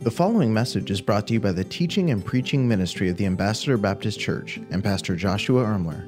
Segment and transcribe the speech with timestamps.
[0.00, 3.26] The following message is brought to you by the teaching and preaching ministry of the
[3.26, 6.06] Ambassador Baptist Church and Pastor Joshua Ermler.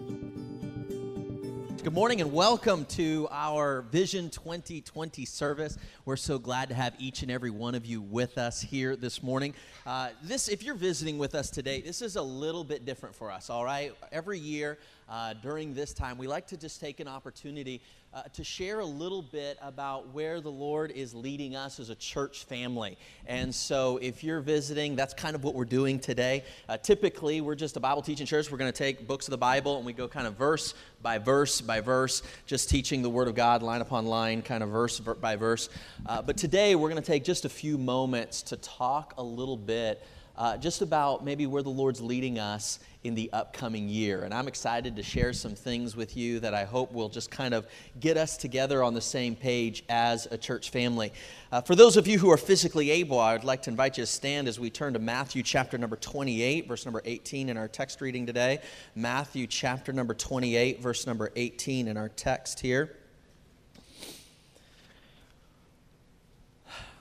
[1.83, 5.77] Good morning and welcome to our Vision 2020 service.
[6.05, 9.25] We're so glad to have each and every one of you with us here this
[9.25, 9.55] morning.
[9.85, 13.29] Uh, this, if you're visiting with us today, this is a little bit different for
[13.29, 13.51] us.
[13.51, 14.79] All right, every year
[15.09, 17.81] uh, during this time, we like to just take an opportunity
[18.13, 21.95] uh, to share a little bit about where the Lord is leading us as a
[21.95, 22.99] church family.
[23.27, 26.45] And so, if you're visiting, that's kind of what we're doing today.
[26.69, 28.51] Uh, typically, we're just a Bible teaching church.
[28.51, 31.19] We're going to take books of the Bible and we go kind of verse by
[31.19, 34.99] verse by verse, just teaching the Word of God line upon line, kind of verse
[34.99, 35.69] by verse.
[36.05, 39.57] Uh, but today, we're going to take just a few moments to talk a little
[39.57, 40.05] bit.
[40.41, 44.23] Uh, just about maybe where the Lord's leading us in the upcoming year.
[44.23, 47.53] And I'm excited to share some things with you that I hope will just kind
[47.53, 47.67] of
[48.01, 51.13] get us together on the same page as a church family.
[51.53, 54.05] Uh, for those of you who are physically able, I would like to invite you
[54.05, 57.69] to stand as we turn to Matthew chapter number 28, verse number 18 in our
[57.69, 58.61] text reading today.
[58.95, 62.97] Matthew chapter number 28, verse number 18 in our text here.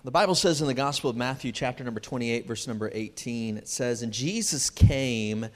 [0.02, 3.67] The Bible says in the Gospel of Matthew, chapter number 28, verse number 18, it
[3.67, 5.47] says, And Jesus came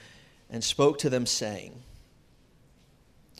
[0.50, 1.82] and spoke to them, saying,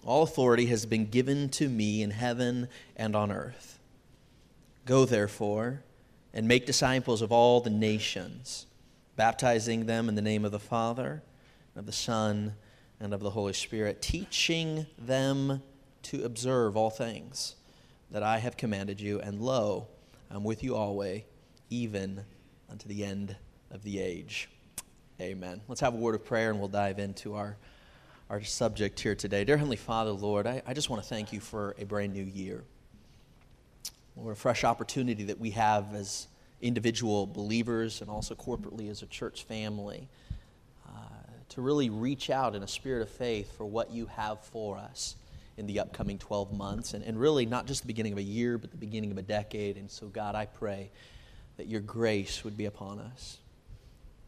[0.03, 3.79] All authority has been given to me in heaven and on earth.
[4.87, 5.83] Go, therefore,
[6.33, 8.65] and make disciples of all the nations,
[9.15, 11.23] baptizing them in the name of the Father,
[11.77, 12.55] of the Son,
[12.99, 15.61] and of the Holy Spirit, teaching them
[16.05, 17.57] to observe all things
[18.11, 19.21] that I have commanded you.
[19.21, 19.89] And lo,
[20.31, 21.23] I'm with you always,
[21.71, 22.25] even
[22.71, 23.37] unto the end
[23.71, 24.49] of the age.
[25.21, 25.61] Amen.
[25.69, 27.57] Let's have a word of prayer and we'll dive into our,
[28.31, 29.45] our subject here today.
[29.45, 32.25] Dear Heavenly Father, Lord, I, I just want to thank you for a brand new
[32.25, 32.65] year.
[34.17, 36.29] Lord, a fresh opportunity that we have as
[36.61, 40.09] individual believers and also corporately as a church family
[40.89, 40.99] uh,
[41.51, 45.17] to really reach out in a spirit of faith for what you have for us
[45.57, 46.95] in the upcoming 12 months.
[46.95, 49.23] And, and really, not just the beginning of a year, but the beginning of a
[49.23, 49.77] decade.
[49.77, 50.91] And so, God, I pray
[51.57, 53.39] that your grace would be upon us.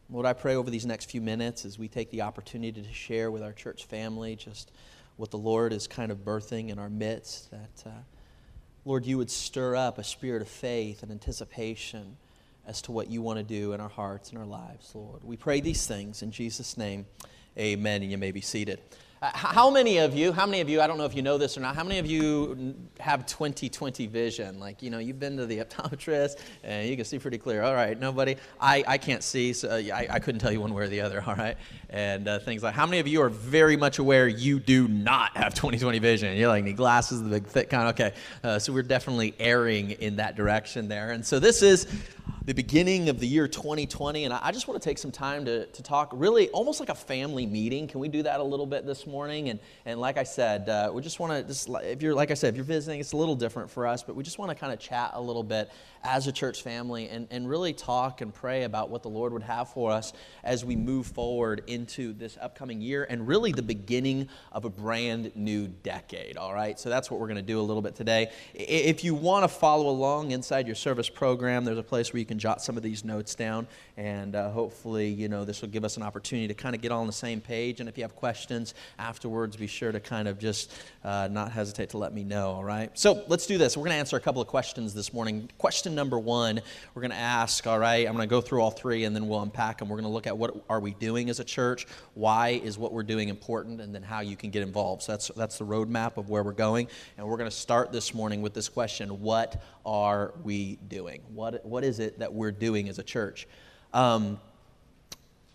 [0.09, 3.29] Lord, I pray over these next few minutes as we take the opportunity to share
[3.29, 4.71] with our church family just
[5.17, 7.89] what the Lord is kind of birthing in our midst, that, uh,
[8.85, 12.15] Lord, you would stir up a spirit of faith and anticipation
[12.65, 15.23] as to what you want to do in our hearts and our lives, Lord.
[15.23, 17.05] We pray these things in Jesus' name.
[17.57, 18.01] Amen.
[18.03, 18.79] And you may be seated.
[19.19, 21.39] Uh, how many of you, how many of you, I don't know if you know
[21.39, 24.59] this or not, how many of you have 2020 vision?
[24.59, 27.63] Like, you know, you've been to the optometrist and you can see pretty clear.
[27.63, 28.35] All right, nobody?
[28.61, 31.01] I, I can't see, so uh, I, I couldn't tell you one way or the
[31.01, 31.57] other, all right?
[31.89, 35.35] And uh, things like, how many of you are very much aware you do not
[35.35, 36.37] have 2020 vision?
[36.37, 37.87] You're like, need glasses, the big thick kind.
[37.89, 38.13] Okay,
[38.43, 41.09] uh, so we're definitely erring in that direction there.
[41.09, 41.87] And so this is
[42.47, 45.65] the beginning of the year 2020, and I just want to take some time to,
[45.65, 47.89] to talk really almost like a family meeting.
[47.89, 49.49] Can we do that a little bit this morning?
[49.49, 52.35] And, and like I said, uh, we just want to, just, if you're, like I
[52.35, 54.55] said, if you're visiting, it's a little different for us, but we just want to
[54.55, 55.69] kind of chat a little bit
[56.03, 59.43] as a church family and, and really talk and pray about what the Lord would
[59.43, 64.29] have for us as we move forward into this upcoming year and really the beginning
[64.53, 66.37] of a brand new decade.
[66.37, 68.31] All right, so that's what we're going to do a little bit today.
[68.53, 72.25] If you want to follow along inside your service program, there's a place where you
[72.25, 73.67] can jot some of these notes down,
[73.97, 76.91] and uh, hopefully, you know, this will give us an opportunity to kind of get
[76.91, 77.79] all on the same page.
[77.79, 80.71] And if you have questions afterwards, be sure to kind of just
[81.03, 82.51] uh, not hesitate to let me know.
[82.51, 83.75] All right, so let's do this.
[83.75, 85.49] We're going to answer a couple of questions this morning.
[85.57, 86.61] Question number one,
[86.93, 89.27] we're going to ask, all right, I'm going to go through all three and then
[89.27, 89.89] we'll unpack them.
[89.89, 92.93] We're going to look at what are we doing as a church, why is what
[92.93, 95.03] we're doing important, and then how you can get involved.
[95.03, 96.87] So that's, that's the roadmap of where we're going.
[97.17, 101.21] And we're going to start this morning with this question What are we doing?
[101.33, 103.47] What, what is it that we're doing as a church?
[103.93, 104.39] Um,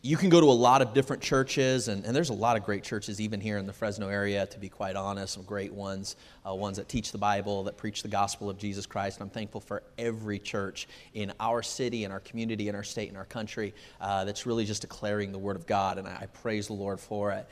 [0.04, 2.64] you can go to a lot of different churches, and, and, there's a lot of
[2.64, 6.16] great churches even here in the Fresno area, to be quite honest, some great ones,
[6.44, 9.20] uh, ones that teach the Bible, that preach the gospel of Jesus Christ.
[9.20, 13.10] And I'm thankful for every church in our city, in our community, in our state,
[13.10, 16.26] in our country uh, that's really just declaring the Word of God, and I, I
[16.26, 17.46] praise the Lord for it.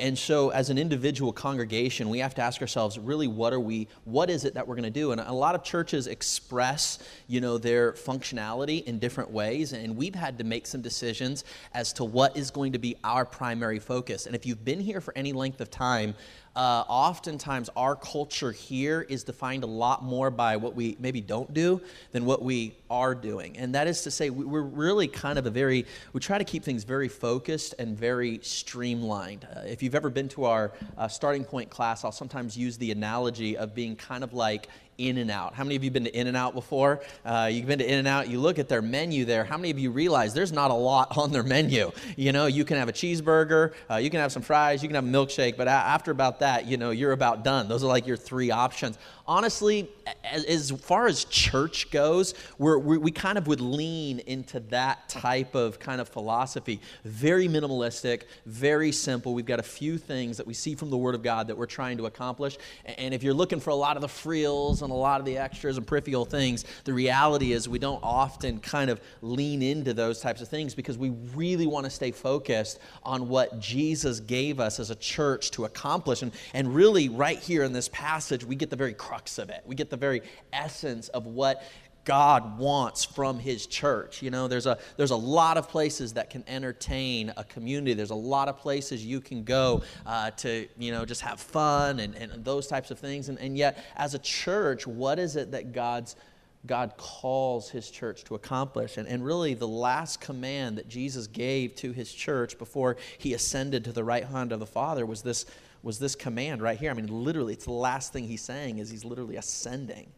[0.00, 3.88] And so, as an individual congregation, we have to ask ourselves, really, what are we?
[4.04, 5.12] What is it that we're going to do?
[5.12, 10.14] And a lot of churches express, you know, their functionality in different ways, and we've
[10.14, 11.44] had to make some decisions
[11.74, 14.24] as to what is going to be our primary focus.
[14.24, 16.14] And if you've been here for any length of time,
[16.54, 21.52] uh, oftentimes our culture here is defined a lot more by what we maybe don't
[21.54, 21.80] do
[22.12, 23.56] than what we are doing.
[23.56, 26.62] And that is to say, we're really kind of a very, we try to keep
[26.62, 29.46] things very focused and very streamlined.
[29.56, 32.90] Uh, if you've ever been to our uh, starting point class, I'll sometimes use the
[32.90, 34.68] analogy of being kind of like
[35.08, 35.54] In and Out.
[35.54, 37.02] How many of you been to In and Out before?
[37.24, 39.44] Uh, you've been to In and Out, you look at their menu there.
[39.44, 41.90] How many of you realize there's not a lot on their menu?
[42.16, 44.94] You know, you can have a cheeseburger, uh, you can have some fries, you can
[44.94, 47.68] have a milkshake, but after about that, you know, you're about done.
[47.68, 49.88] Those are like your three options honestly,
[50.24, 55.54] as, as, far as church goes, we we kind of would lean into that type
[55.54, 56.80] of kind of philosophy.
[57.04, 59.34] Very minimalistic, very simple.
[59.34, 61.66] We've got a few things that we see from the Word of God that we're
[61.66, 62.58] trying to accomplish.
[62.84, 65.38] And if you're looking for a lot of the frills and a lot of the
[65.38, 70.20] extras and peripheral things, the reality is we don't often kind of lean into those
[70.20, 74.80] types of things because we really want to stay focused on what Jesus gave us
[74.80, 76.22] as a church to accomplish.
[76.22, 79.62] And, and really, right here in this passage, we get the very crux of it.
[79.66, 80.22] We get the very
[80.54, 81.62] essence of what
[82.06, 84.22] God wants from his church.
[84.22, 87.92] You know, there's a there's a lot of places that can entertain a community.
[87.92, 92.00] There's a lot of places you can go uh, to, you know, just have fun
[92.00, 93.28] and, and those types of things.
[93.28, 96.16] And, and yet, as a church, what is it that God's
[96.64, 98.96] God calls his church to accomplish.
[98.96, 103.84] And, and really, the last command that Jesus gave to his church before he ascended
[103.84, 105.44] to the right hand of the Father was this
[105.82, 106.90] was this command right here.
[106.90, 110.12] I mean, literally, it's the last thing he's saying is he's literally ascending.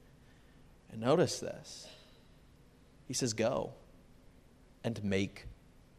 [0.92, 1.88] And notice this.
[3.08, 3.72] He says, Go
[4.82, 5.46] and make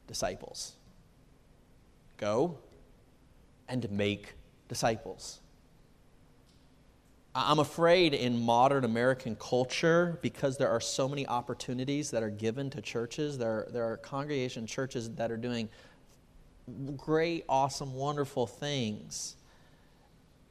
[0.08, 0.74] disciples.
[2.18, 2.60] Go
[3.68, 4.34] and make
[4.68, 5.40] disciples.
[7.38, 12.70] I'm afraid in modern American culture, because there are so many opportunities that are given
[12.70, 15.68] to churches, there, there are congregation churches that are doing
[16.96, 19.36] great, awesome, wonderful things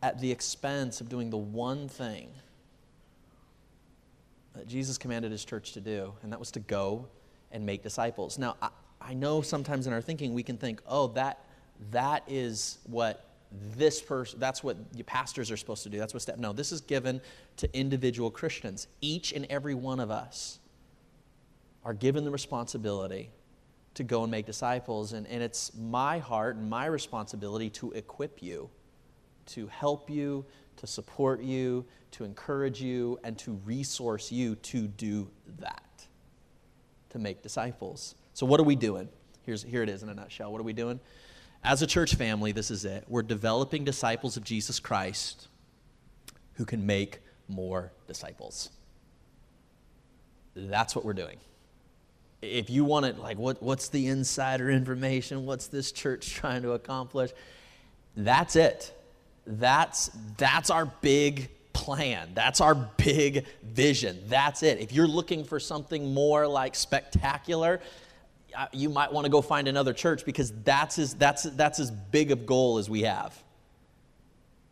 [0.04, 2.28] at the expense of doing the one thing
[4.54, 7.06] that Jesus commanded his church to do, and that was to go
[7.52, 8.36] and make disciples.
[8.38, 8.68] Now, I,
[9.00, 11.38] I know sometimes in our thinking we can think, oh, that,
[11.90, 13.24] that is what
[13.74, 15.96] this person, that's what pastors are supposed to do.
[15.96, 16.36] That's what step.
[16.36, 17.22] No, this is given
[17.56, 18.88] to individual Christians.
[19.00, 20.58] Each and every one of us
[21.82, 23.30] are given the responsibility
[23.94, 25.14] to go and make disciples.
[25.14, 28.68] And, and it's my heart and my responsibility to equip you
[29.46, 30.44] to help you,
[30.76, 36.06] to support you, to encourage you, and to resource you to do that,
[37.10, 38.14] to make disciples.
[38.34, 39.08] So, what are we doing?
[39.42, 40.52] Here's, here it is in a nutshell.
[40.52, 41.00] What are we doing?
[41.62, 43.04] As a church family, this is it.
[43.08, 45.48] We're developing disciples of Jesus Christ
[46.54, 48.70] who can make more disciples.
[50.54, 51.38] That's what we're doing.
[52.42, 55.46] If you want it, like, what, what's the insider information?
[55.46, 57.30] What's this church trying to accomplish?
[58.16, 58.92] That's it
[59.46, 62.30] that's that's our big plan.
[62.34, 64.22] That's our big vision.
[64.28, 64.80] That's it.
[64.80, 67.80] If you're looking for something more like spectacular,
[68.56, 71.90] uh, you might want to go find another church because that's as, that's, that's as
[71.90, 73.36] big of goal as we have.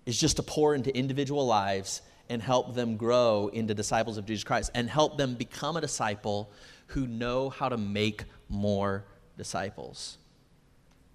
[0.07, 4.45] Is just to pour into individual lives and help them grow into disciples of Jesus
[4.45, 6.51] Christ and help them become a disciple
[6.87, 9.05] who know how to make more
[9.37, 10.19] disciples.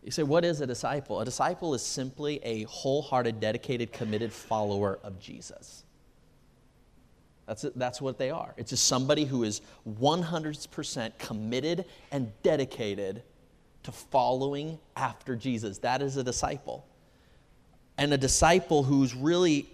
[0.07, 1.19] You say, what is a disciple?
[1.19, 5.83] A disciple is simply a wholehearted, dedicated, committed follower of Jesus.
[7.45, 8.54] That's, it, that's what they are.
[8.56, 9.59] It's just somebody who is
[10.00, 13.21] 100% committed and dedicated
[13.83, 15.80] to following after Jesus.
[15.80, 16.88] That is a disciple.
[17.98, 19.68] And a disciple who's really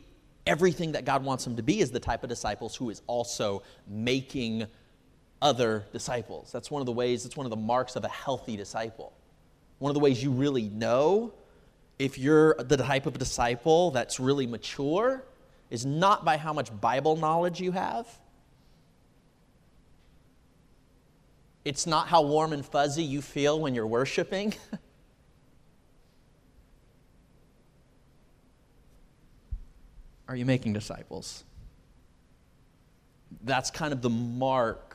[0.47, 3.61] everything that God wants them to be is the type of disciples who is also
[3.87, 4.65] making
[5.43, 6.51] other disciples.
[6.51, 9.13] That's one of the ways, that's one of the marks of a healthy disciple.
[9.79, 11.33] One of the ways you really know
[11.99, 15.23] if you're the type of disciple that's really mature
[15.69, 18.07] is not by how much Bible knowledge you have.
[21.65, 24.53] It's not how warm and fuzzy you feel when you're worshiping.
[30.27, 31.43] Are you making disciples?
[33.43, 34.92] That's kind of the mark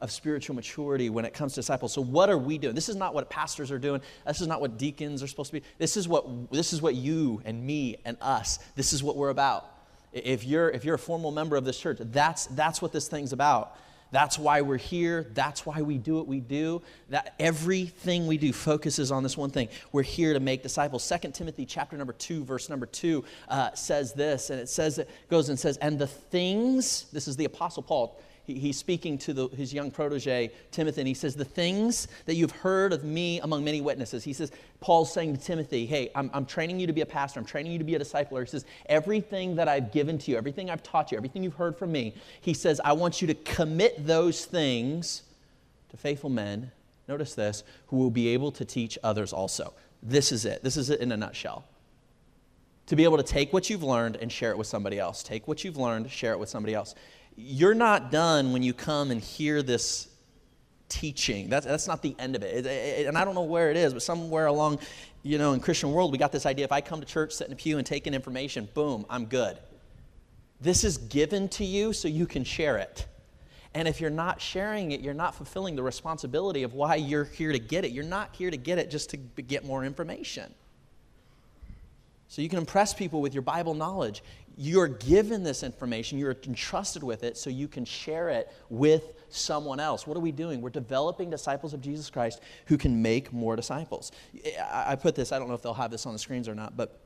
[0.00, 1.92] of spiritual maturity when it comes to disciples.
[1.92, 2.74] So what are we doing?
[2.74, 4.00] This is not what pastors are doing.
[4.26, 5.66] This is not what deacons are supposed to be.
[5.78, 8.58] This is what this is what you and me and us.
[8.74, 9.72] This is what we're about.
[10.12, 13.32] If you're if you're a formal member of this church, that's that's what this thing's
[13.32, 13.76] about.
[14.12, 15.26] That's why we're here.
[15.34, 16.82] That's why we do what we do.
[17.10, 19.68] That everything we do focuses on this one thing.
[19.92, 21.02] We're here to make disciples.
[21.02, 25.10] Second Timothy chapter number 2 verse number 2 uh, says this and it says it
[25.28, 29.48] goes and says and the things this is the apostle Paul he's speaking to the,
[29.48, 33.64] his young protege, Timothy, and he says, The things that you've heard of me among
[33.64, 34.24] many witnesses.
[34.24, 37.40] He says, Paul's saying to Timothy, Hey, I'm, I'm training you to be a pastor.
[37.40, 38.40] I'm training you to be a discipler.
[38.40, 41.76] He says, Everything that I've given to you, everything I've taught you, everything you've heard
[41.76, 45.22] from me, he says, I want you to commit those things
[45.90, 46.70] to faithful men,
[47.08, 49.72] notice this, who will be able to teach others also.
[50.02, 50.62] This is it.
[50.62, 51.64] This is it in a nutshell.
[52.86, 55.22] to be able to take what you've learned and share it with somebody else.
[55.22, 56.94] Take what you've learned, share it with somebody else.
[57.36, 60.08] You're not done when you come and hear this
[60.88, 61.48] teaching.
[61.48, 62.64] That's, that's not the end of it.
[62.64, 63.06] It, it.
[63.06, 64.78] And I don't know where it is, but somewhere along,
[65.22, 67.46] you know, in Christian world, we got this idea if I come to church, sit
[67.46, 69.58] in a pew, and take in information, boom, I'm good.
[70.60, 73.06] This is given to you so you can share it.
[73.74, 77.52] And if you're not sharing it, you're not fulfilling the responsibility of why you're here
[77.52, 77.90] to get it.
[77.90, 80.54] You're not here to get it just to get more information.
[82.28, 84.22] So you can impress people with your Bible knowledge.
[84.56, 89.80] You're given this information, you're entrusted with it, so you can share it with someone
[89.80, 90.06] else.
[90.06, 90.62] What are we doing?
[90.62, 94.12] We're developing disciples of Jesus Christ who can make more disciples.
[94.72, 96.76] I put this, I don't know if they'll have this on the screens or not,
[96.76, 97.00] but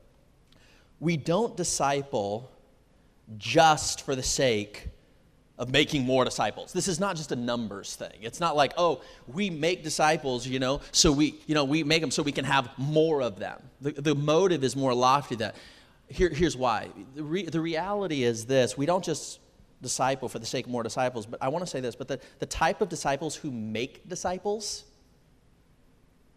[1.01, 2.49] we don't disciple
[3.37, 4.87] just for the sake
[5.57, 6.73] of making more disciples.
[6.73, 8.17] This is not just a numbers thing.
[8.21, 12.01] It's not like, oh, we make disciples, you know, so we, you know, we make
[12.01, 13.61] them so we can have more of them.
[13.81, 15.55] The, the motive is more lofty that
[16.11, 16.89] here, here's why.
[17.15, 19.39] The, re, the reality is this we don't just
[19.81, 22.19] disciple for the sake of more disciples, but I want to say this, but the,
[22.39, 24.83] the type of disciples who make disciples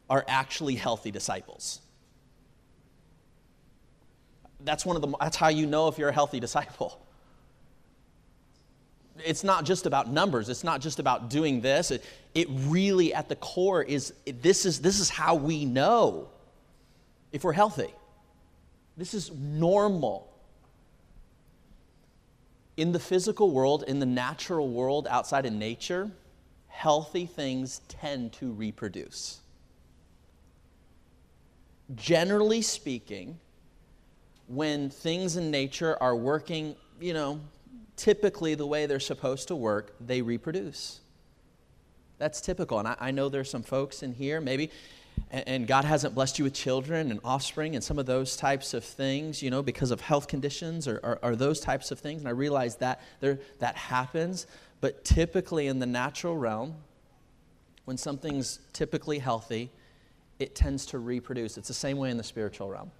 [0.09, 1.81] are actually healthy disciples.
[4.61, 7.04] That's one of the that's how you know if you're a healthy disciple
[9.23, 12.02] it's not just about numbers it's not just about doing this it,
[12.35, 16.28] it really at the core is this is this is how we know
[17.31, 17.93] if we're healthy
[18.96, 20.30] this is normal
[22.76, 26.10] in the physical world in the natural world outside of nature
[26.68, 29.40] healthy things tend to reproduce
[31.94, 33.38] generally speaking
[34.46, 37.40] when things in nature are working you know
[37.96, 41.00] typically the way they're supposed to work, they reproduce.
[42.18, 42.78] That's typical.
[42.78, 44.70] And I, I know there's some folks in here, maybe,
[45.31, 48.85] and, God hasn't blessed you with children and offspring and some of those types of
[48.85, 52.21] things, you know, because of health conditions or, or, or those types of things.
[52.21, 54.47] And I realize that there, that happens.
[54.81, 56.75] But typically in the natural realm,
[57.85, 59.71] when something's typically healthy,
[60.38, 61.59] it tends to reproduce.
[61.59, 62.90] It's the same way in the spiritual realm.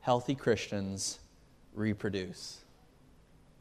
[0.00, 1.20] Healthy Christians
[1.74, 2.64] reproduce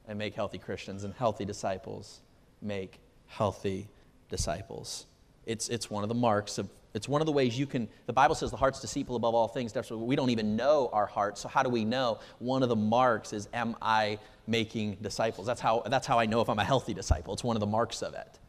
[0.07, 2.19] and make healthy Christians, and healthy disciples
[2.61, 3.87] make healthy
[4.29, 5.05] disciples.
[5.45, 8.13] It's, it's one of the marks of, it's one of the ways you can, the
[8.13, 9.73] Bible says the heart's deceitful above all things.
[9.89, 12.19] We don't even know our hearts, so how do we know?
[12.39, 15.47] One of the marks is, am I making disciples?
[15.47, 17.33] That's how, that's how I know if I'm a healthy disciple.
[17.33, 18.39] It's one of the marks of it.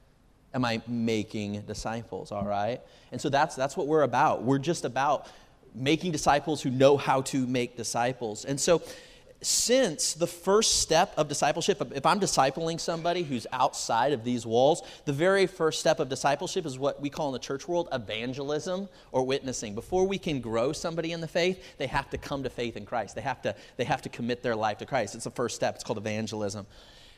[0.52, 2.80] Am I making disciples, all right?
[3.12, 4.44] And so that's, that's what we're about.
[4.44, 5.26] We're just about
[5.74, 8.44] making disciples who know how to make disciples.
[8.44, 8.82] And so,
[9.44, 14.82] since the first step of discipleship, if I'm discipling somebody who's outside of these walls,
[15.04, 18.88] the very first step of discipleship is what we call in the church world evangelism
[19.12, 19.74] or witnessing.
[19.74, 22.86] Before we can grow somebody in the faith, they have to come to faith in
[22.86, 23.14] Christ.
[23.14, 25.14] They have to, they have to commit their life to Christ.
[25.14, 25.74] It's the first step.
[25.74, 26.66] It's called evangelism.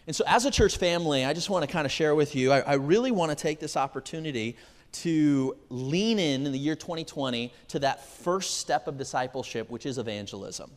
[0.07, 2.53] And so, as a church family, I just want to kind of share with you,
[2.53, 4.57] I, I really want to take this opportunity
[4.93, 9.99] to lean in in the year 2020 to that first step of discipleship, which is
[9.99, 10.71] evangelism.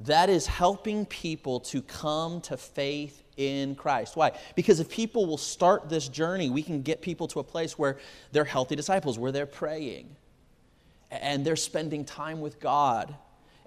[0.00, 4.16] That is helping people to come to faith in Christ.
[4.16, 4.32] Why?
[4.54, 7.98] Because if people will start this journey, we can get people to a place where
[8.32, 10.14] they're healthy disciples, where they're praying
[11.10, 13.14] and they're spending time with God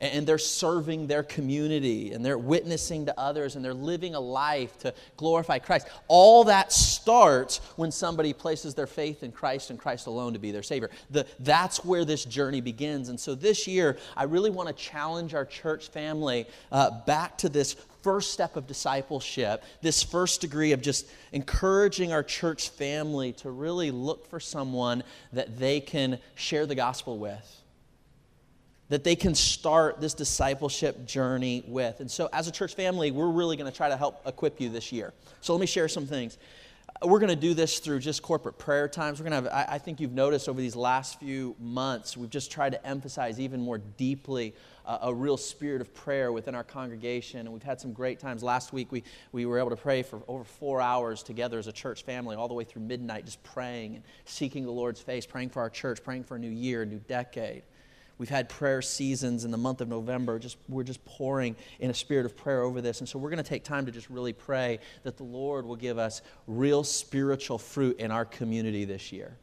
[0.02, 4.78] and they're serving their community and they're witnessing to others and they're living a life
[4.80, 5.88] to glorify Christ.
[6.08, 10.52] All that starts when somebody places their faith in Christ and Christ alone to be
[10.52, 10.90] their Savior.
[11.12, 13.10] The, that's where this journey begins.
[13.10, 17.50] And so this year, I really want to challenge our church family uh, back to
[17.50, 23.52] this first step of discipleship, this first degree of just encouraging our church family to
[23.52, 27.62] really look for someone that they can share the gospel with
[28.92, 32.02] that they can start this discipleship journey with.
[32.02, 34.68] And so, as a church family, we're really going to try to help equip you
[34.68, 35.14] this year.
[35.40, 36.38] So, let me share some things.
[37.02, 39.20] We're going to do this through just corporate prayer times.
[39.20, 42.52] We're going to have, I, think you've noticed over these last few months, we've just
[42.52, 44.54] tried to emphasize even more deeply
[44.86, 47.40] uh, a real spirit of prayer within our congregation.
[47.40, 48.44] And we've had some great times.
[48.44, 51.72] Last week, we, we were able to pray for over four hours together as a
[51.72, 55.50] church family, all the way through midnight, just praying and seeking the Lord's face, praying
[55.50, 57.64] for our church, praying for a new year, a new decade.
[58.22, 60.38] We've had prayer seasons in the month of November.
[60.38, 63.00] Just we're just pouring in a spirit of prayer over this.
[63.00, 65.76] And so we're going to take time to just really pray that the Lord will
[65.76, 69.38] give us real spiritual fruit in our community this year.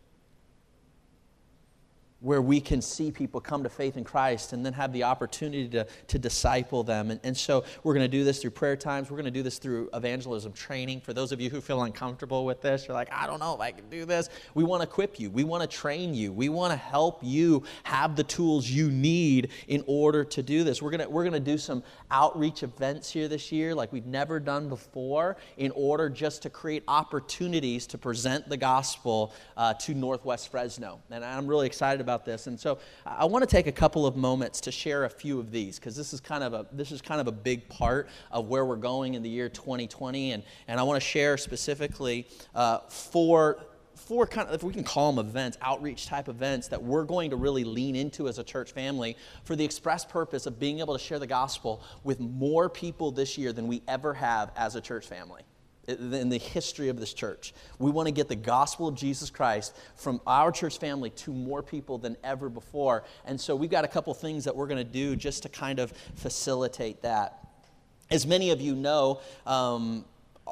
[2.21, 5.69] Where we can see people come to faith in Christ and then have the opportunity
[5.69, 7.13] to, to disciple them.
[7.13, 9.09] And, and so we're going to do this through prayer times.
[9.09, 11.01] We're going to do this through evangelism training.
[11.03, 13.61] For those of you who feel uncomfortable with this, you're like, I don't know if
[13.61, 14.31] I can do this.
[14.55, 17.63] We want to equip you, we want to train you, we want to help you
[17.85, 20.83] have the tools you need in order to do this.
[20.83, 24.07] We're going to, we're going to do some outreach events here this year like we've
[24.07, 29.95] never done before in order just to create opportunities to present the gospel uh, to
[29.95, 31.01] Northwest Fresno.
[31.11, 32.47] And I'm really excited about this.
[32.47, 35.51] And so I want to take a couple of moments to share a few of
[35.51, 38.49] these because this is kind of a this is kind of a big part of
[38.49, 40.33] where we're going in the year 2020.
[40.33, 43.59] And, and I want to share specifically uh, four
[43.95, 47.31] four kind of, if we can call them events, outreach type events that we're going
[47.31, 50.97] to really lean into as a church family for the express purpose of being able
[50.97, 54.81] to share the gospel with more people this year than we ever have as a
[54.81, 55.43] church family
[55.89, 57.55] in the history of this church.
[57.79, 61.63] We want to get the gospel of Jesus Christ from our church family to more
[61.63, 63.05] people than ever before.
[63.25, 65.79] And so we've got a couple things that we're going to do just to kind
[65.79, 67.47] of facilitate that.
[68.11, 70.05] As many of you know, um,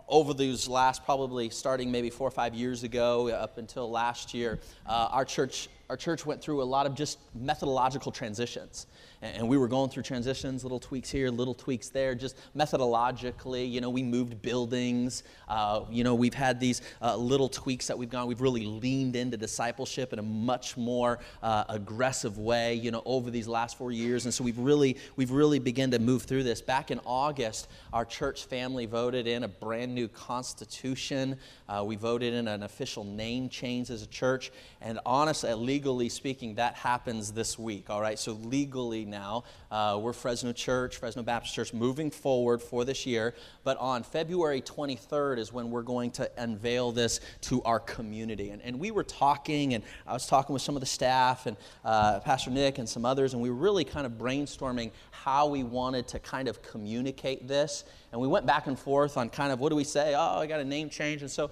[0.09, 4.61] over these last probably starting maybe four or five years ago up until last year,
[4.87, 8.87] uh, our church our church went through a lot of just methodological transitions.
[9.23, 13.71] And we were going through transitions, little tweaks here, little tweaks there, just methodologically.
[13.71, 15.23] You know, we moved buildings.
[15.49, 18.26] Uh, you know, we've had these uh, little tweaks that we've gone.
[18.26, 23.31] We've really leaned into discipleship in a much more uh, aggressive way, you know, over
[23.31, 24.26] these last four years.
[24.26, 26.61] And so we've really, we've really begun to move through this.
[26.61, 31.38] Back in August, our church family voted in a brand new constitution.
[31.69, 34.52] Uh, we voted in an official name change as a church.
[34.87, 38.16] And honestly, legally speaking, that happens this week, all right?
[38.16, 43.35] So, legally now, uh, we're Fresno Church, Fresno Baptist Church, moving forward for this year.
[43.64, 48.50] But on February 23rd is when we're going to unveil this to our community.
[48.50, 51.57] And, and we were talking, and I was talking with some of the staff and
[51.85, 55.64] uh, Pastor Nick and some others, and we were really kind of brainstorming how we
[55.64, 57.83] wanted to kind of communicate this.
[58.12, 60.14] And we went back and forth on kind of what do we say?
[60.16, 61.23] Oh, I got a name change.
[61.23, 61.50] And so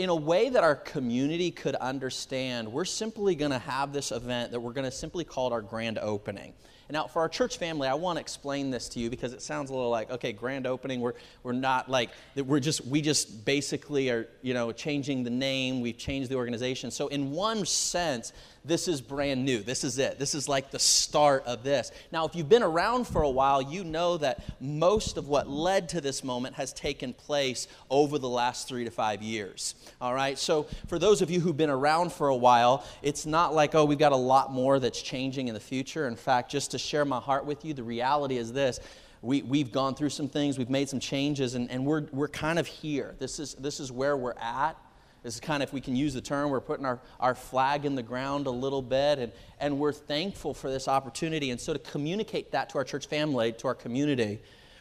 [0.00, 4.50] in a way that our community could understand, we're simply going to have this event
[4.50, 6.54] that we're going to simply call it our grand opening.
[6.88, 9.70] Now, for our church family, I want to explain this to you because it sounds
[9.70, 11.00] a little like, okay, grand opening.
[11.00, 15.82] We're, we're not like, we're just, we just basically are, you know, changing the name.
[15.82, 16.90] We've changed the organization.
[16.90, 18.32] So, in one sense,
[18.64, 19.60] this is brand new.
[19.60, 20.18] This is it.
[20.18, 21.90] This is like the start of this.
[22.12, 25.88] Now, if you've been around for a while, you know that most of what led
[25.90, 29.74] to this moment has taken place over the last three to five years.
[30.00, 30.38] All right?
[30.38, 33.84] So, for those of you who've been around for a while, it's not like, oh,
[33.84, 36.06] we've got a lot more that's changing in the future.
[36.06, 38.80] In fact, just to share my heart with you, the reality is this
[39.22, 42.58] we, we've gone through some things, we've made some changes, and, and we're, we're kind
[42.58, 43.14] of here.
[43.18, 44.76] This is, this is where we're at.
[45.22, 47.84] This is kind of, if we can use the term, we're putting our, our flag
[47.84, 51.50] in the ground a little bit, and, and we're thankful for this opportunity.
[51.50, 54.40] And so, to communicate that to our church family, to our community,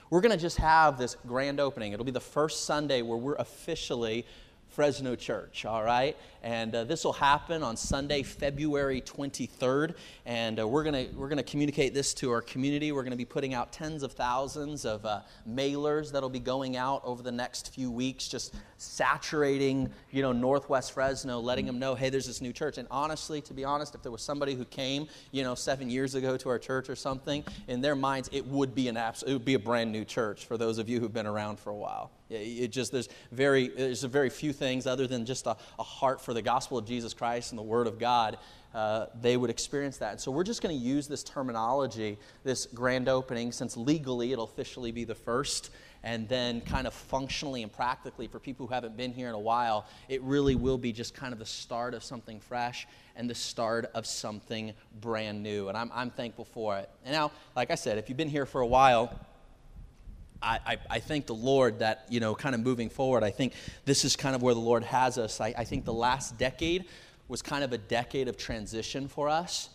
[0.09, 1.91] we're going to just have this grand opening.
[1.91, 4.25] It'll be the first Sunday where we're officially
[4.69, 6.15] Fresno Church, all right?
[6.41, 9.95] And uh, this will happen on Sunday, February 23rd.
[10.25, 12.91] And uh, we're gonna we're gonna communicate this to our community.
[12.91, 16.77] We're going to be putting out tens of thousands of uh, mailers that'll be going
[16.77, 21.95] out over the next few weeks, just saturating, you know, Northwest Fresno, letting them know,
[21.95, 22.77] hey, there's this new church.
[22.77, 26.15] And honestly, to be honest, if there was somebody who came, you know, seven years
[26.15, 29.33] ago to our church or something, in their minds, it would be an abs- it
[29.33, 31.75] would be a brand new church for those of you who've been around for a
[31.75, 32.11] while.
[32.29, 36.21] It just there's very there's a very few things other than just a, a heart
[36.21, 38.37] for the gospel of Jesus Christ and the Word of God.
[38.73, 40.11] Uh, they would experience that.
[40.11, 44.45] And so we're just going to use this terminology, this grand opening, since legally it'll
[44.45, 45.71] officially be the first,
[46.03, 49.39] and then kind of functionally and practically for people who haven't been here in a
[49.39, 53.35] while, it really will be just kind of the start of something fresh and the
[53.35, 55.67] start of something brand new.
[55.67, 56.89] And I'm, I'm thankful for it.
[57.05, 59.13] And now, like I said, if you've been here for a while,
[60.41, 63.53] I, I, thank the Lord that, you know, kind of moving forward, I think
[63.85, 65.41] this is kind of where the Lord has us.
[65.41, 66.85] I, I think the last decade
[67.27, 69.69] was kind of a decade of transition for us.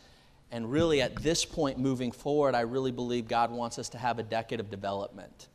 [0.50, 4.18] And really, at this point moving forward, I really believe God wants us to have
[4.18, 5.48] a decade of development.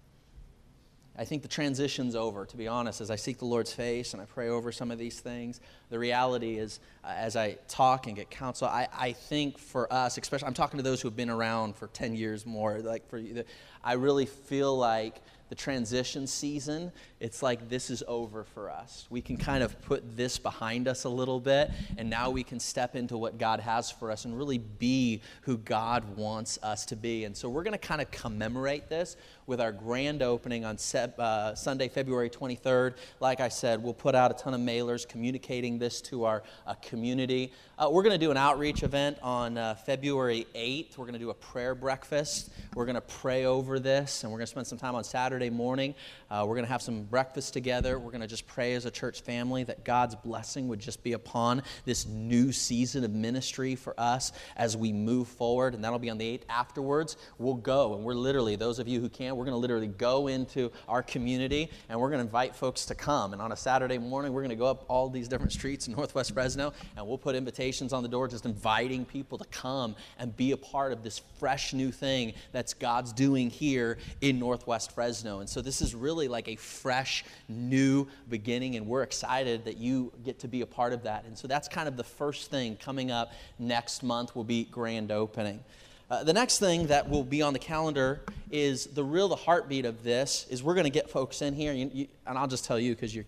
[1.19, 4.21] I think the transition's over, to be honest, as I seek the Lord's face and
[4.21, 5.59] I pray over some of these things.
[5.89, 10.17] The reality is, uh, as I talk and get counsel, I, I think for us,
[10.17, 13.17] especially, I'm talking to those who have been around for 10 years more, like for
[13.17, 13.43] you,
[13.83, 19.07] I really feel like the transition season, it's like this is over for us.
[19.09, 22.59] We can kind of put this behind us a little bit, and now we can
[22.59, 26.95] step into what God has for us and really be who God wants us to
[26.95, 27.25] be.
[27.25, 29.17] And so we're going to kind of commemorate this
[29.49, 30.77] with our grand opening on
[31.17, 32.93] uh, Sunday, February 23rd.
[33.19, 36.75] Like I said, we'll put out a ton of mailers communicating this to our uh,
[36.75, 37.51] community.
[37.79, 40.97] Uh, we're going to do an outreach event on uh, February 8th.
[40.97, 42.51] We're going to do a prayer breakfast.
[42.75, 45.49] We're going to pray over this, and we're going to spend some time on Saturday
[45.49, 45.95] morning.
[46.29, 47.97] Uh, we're going to have some breakfast together.
[47.97, 51.13] We're going to just pray as a church family that God's blessing would just be
[51.13, 55.73] upon this new season of ministry for us as we move forward.
[55.73, 56.43] And that'll be on the 8th.
[56.49, 59.87] Afterwards, we'll go, and we're literally, those of you who can, we're going to literally
[59.87, 63.31] go into our community and we're going to invite folks to come.
[63.31, 65.93] And on a Saturday morning, we're going to go up all these different streets in
[65.95, 70.35] Northwest Fresno and we'll put invitations on the door just inviting people to come and
[70.35, 75.39] be a part of this fresh new thing that's God's doing here in Northwest Fresno.
[75.39, 80.11] And so this is really like a fresh new beginning and we're excited that you
[80.25, 81.23] get to be a part of that.
[81.23, 85.13] And so that's kind of the first thing coming up next month will be grand
[85.13, 85.63] opening.
[86.09, 89.85] Uh, the next thing that will be on the calendar is the real, the heartbeat
[89.85, 92.65] of this is we're going to get folks in here, you, you, and I'll just
[92.65, 93.25] tell you because you're,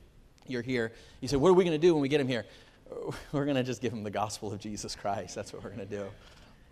[0.47, 0.91] you're here.
[1.19, 2.45] You say, what are we going to do when we get them here?
[3.31, 5.33] We're going to just give them the gospel of Jesus Christ.
[5.33, 6.05] That's what we're going to do.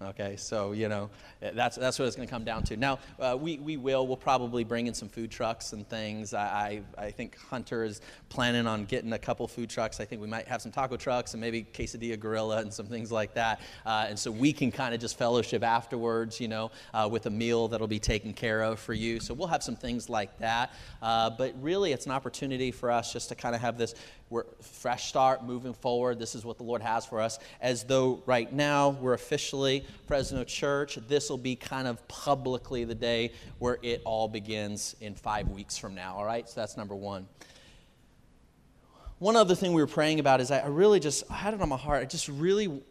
[0.02, 1.10] Okay, so you know
[1.42, 2.78] that's that's what it's going to come down to.
[2.78, 6.34] Now uh, we we will we'll probably bring in some food trucks and things.
[6.34, 10.00] I, I, I think Hunter is planning on getting a couple food trucks.
[10.00, 13.12] I think we might have some taco trucks and maybe Quesadilla Gorilla and some things
[13.12, 13.60] like that.
[13.86, 17.30] Uh, and so we can kind of just fellowship afterwards, you know, uh, with a
[17.30, 19.20] meal that'll be taken care of for you.
[19.20, 20.72] So we'll have some things like that.
[21.02, 23.96] Uh, but really, it's an opportunity for us just to kind of have this
[24.30, 26.20] we're fresh start moving forward.
[26.20, 27.40] This is what the Lord has for us.
[27.62, 32.96] As though right now we're officially Fresno Church, this will be kind of publicly the
[32.96, 36.16] day where it all begins in five weeks from now.
[36.16, 37.28] All right, so that's number one.
[39.18, 41.68] One other thing we were praying about is I really just I had it on
[41.68, 42.02] my heart.
[42.02, 42.82] I just really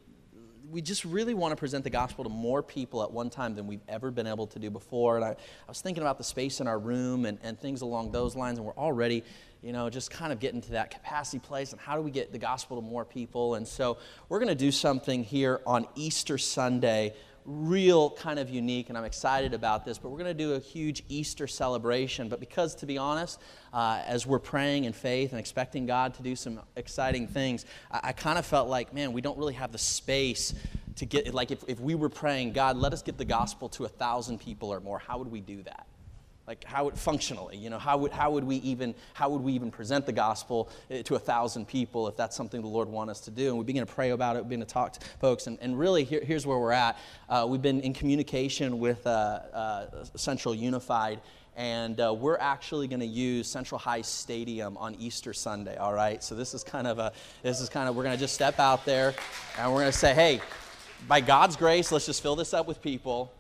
[0.70, 3.66] we just really want to present the gospel to more people at one time than
[3.66, 5.16] we've ever been able to do before.
[5.16, 8.12] And I, I was thinking about the space in our room and, and things along
[8.12, 9.24] those lines, and we're already
[9.62, 12.32] you know, just kind of getting to that capacity place and how do we get
[12.32, 13.56] the gospel to more people.
[13.56, 18.88] And so we're going to do something here on Easter Sunday, real kind of unique,
[18.88, 19.98] and I'm excited about this.
[19.98, 22.28] But we're going to do a huge Easter celebration.
[22.28, 23.40] But because, to be honest,
[23.72, 28.00] uh, as we're praying in faith and expecting God to do some exciting things, I,
[28.04, 30.54] I kind of felt like, man, we don't really have the space
[30.96, 33.84] to get, like, if, if we were praying, God, let us get the gospel to
[33.84, 35.86] a thousand people or more, how would we do that?
[36.48, 39.52] Like how would functionally you know how would, how would we even how would we
[39.52, 43.10] even present the gospel eh, to a thousand people if that's something the lord wants
[43.10, 43.48] us to do?
[43.48, 45.46] And we begin to pray about it we begin to talk to folks.
[45.46, 46.96] And, and really here, here's where we're at.
[47.28, 51.20] Uh, we've been in communication with uh, uh, Central Unified
[51.54, 56.24] and uh, we're actually going to use Central High stadium on easter sunday all right?
[56.24, 58.58] So this is kind of a this is kind of we're going to just step
[58.58, 59.12] out there
[59.58, 60.40] and we're going to say hey
[61.06, 63.30] by god's grace let's just fill this up with people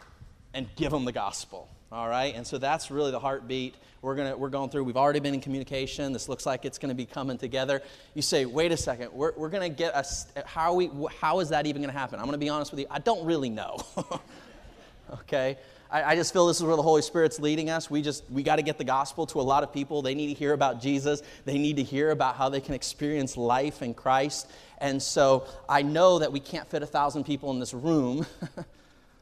[0.52, 3.74] and give them the gospel all right, and so that's really the heartbeat.
[4.02, 4.84] We're gonna we're going through.
[4.84, 6.12] We've already been in communication.
[6.12, 7.80] This looks like it's going to be coming together.
[8.14, 9.10] You say, wait a second.
[9.10, 12.18] We're, we're going to get a how we how is that even going to happen?
[12.18, 12.86] I'm going to be honest with you.
[12.90, 13.78] I don't really know.
[15.12, 15.56] okay.
[15.90, 17.90] I, I just feel this is where the Holy Spirit's leading us.
[17.90, 20.02] We just we got to get the gospel to a lot of people.
[20.02, 21.22] They need to hear about Jesus.
[21.46, 24.50] They need to hear about how they can experience life in Christ.
[24.76, 28.26] And so I know that we can't fit a thousand people in this room.
[28.54, 28.64] so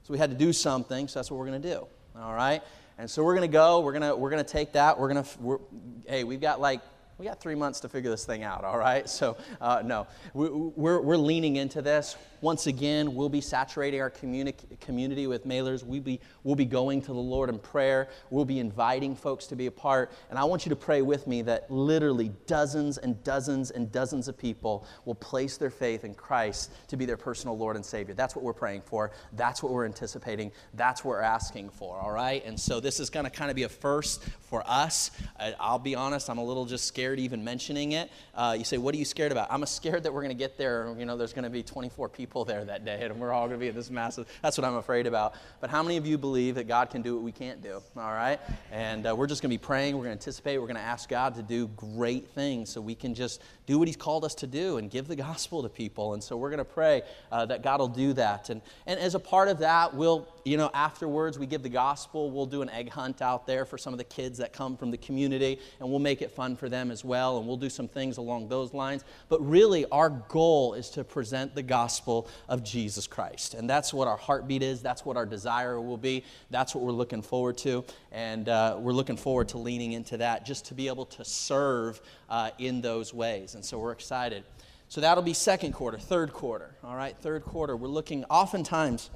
[0.08, 1.06] we had to do something.
[1.06, 1.86] So that's what we're going to do
[2.20, 2.62] all right?
[2.98, 3.80] And so we're going to go.
[3.80, 4.98] We're going to we're going to take that.
[4.98, 5.60] We're going to
[6.06, 6.80] hey, we've got like
[7.18, 9.08] we got three months to figure this thing out, all right?
[9.08, 12.16] So, uh, no, we, we're, we're leaning into this.
[12.40, 15.82] Once again, we'll be saturating our communi- community with mailers.
[15.82, 18.08] We'll be, we'll be going to the Lord in prayer.
[18.30, 20.12] We'll be inviting folks to be a part.
[20.30, 24.28] And I want you to pray with me that literally dozens and dozens and dozens
[24.28, 28.14] of people will place their faith in Christ to be their personal Lord and Savior.
[28.14, 29.12] That's what we're praying for.
[29.32, 30.52] That's what we're anticipating.
[30.74, 32.44] That's what we're asking for, all right?
[32.44, 35.10] And so this is going to kind of be a first for us.
[35.58, 38.10] I'll be honest, I'm a little just scared even mentioning it.
[38.34, 39.48] Uh, you say, What are you scared about?
[39.50, 40.94] I'm scared that we're going to get there.
[40.98, 43.46] You know, there's going to be 24 people people there that day, and we're all
[43.46, 44.26] going to be in this massive.
[44.42, 45.34] That's what I'm afraid about.
[45.60, 47.80] But how many of you believe that God can do what we can't do?
[47.96, 48.40] All right?
[48.72, 49.94] And uh, we're just going to be praying.
[49.94, 50.58] We're going to anticipate.
[50.58, 53.86] We're going to ask God to do great things so we can just do what
[53.86, 56.14] He's called us to do and give the gospel to people.
[56.14, 58.50] And so we're going to pray uh, that God will do that.
[58.50, 62.32] And, and as a part of that, we'll, you know, afterwards we give the gospel.
[62.32, 64.90] We'll do an egg hunt out there for some of the kids that come from
[64.90, 67.86] the community, and we'll make it fun for them as well, and we'll do some
[67.86, 69.04] things along those lines.
[69.28, 72.15] But really, our goal is to present the gospel
[72.48, 73.54] of Jesus Christ.
[73.54, 76.92] And that's what our heartbeat is, that's what our desire will be, that's what we're
[76.92, 77.84] looking forward to.
[78.12, 82.00] And uh, we're looking forward to leaning into that just to be able to serve
[82.30, 83.54] uh, in those ways.
[83.54, 84.44] And so we're excited.
[84.88, 86.70] So that'll be second quarter, third quarter.
[86.84, 87.76] All right, third quarter.
[87.76, 89.10] We're looking oftentimes,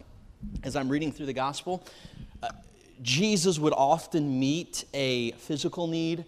[0.65, 1.85] as I'm reading through the gospel,
[2.43, 2.49] uh,
[3.03, 6.25] Jesus would often meet a physical need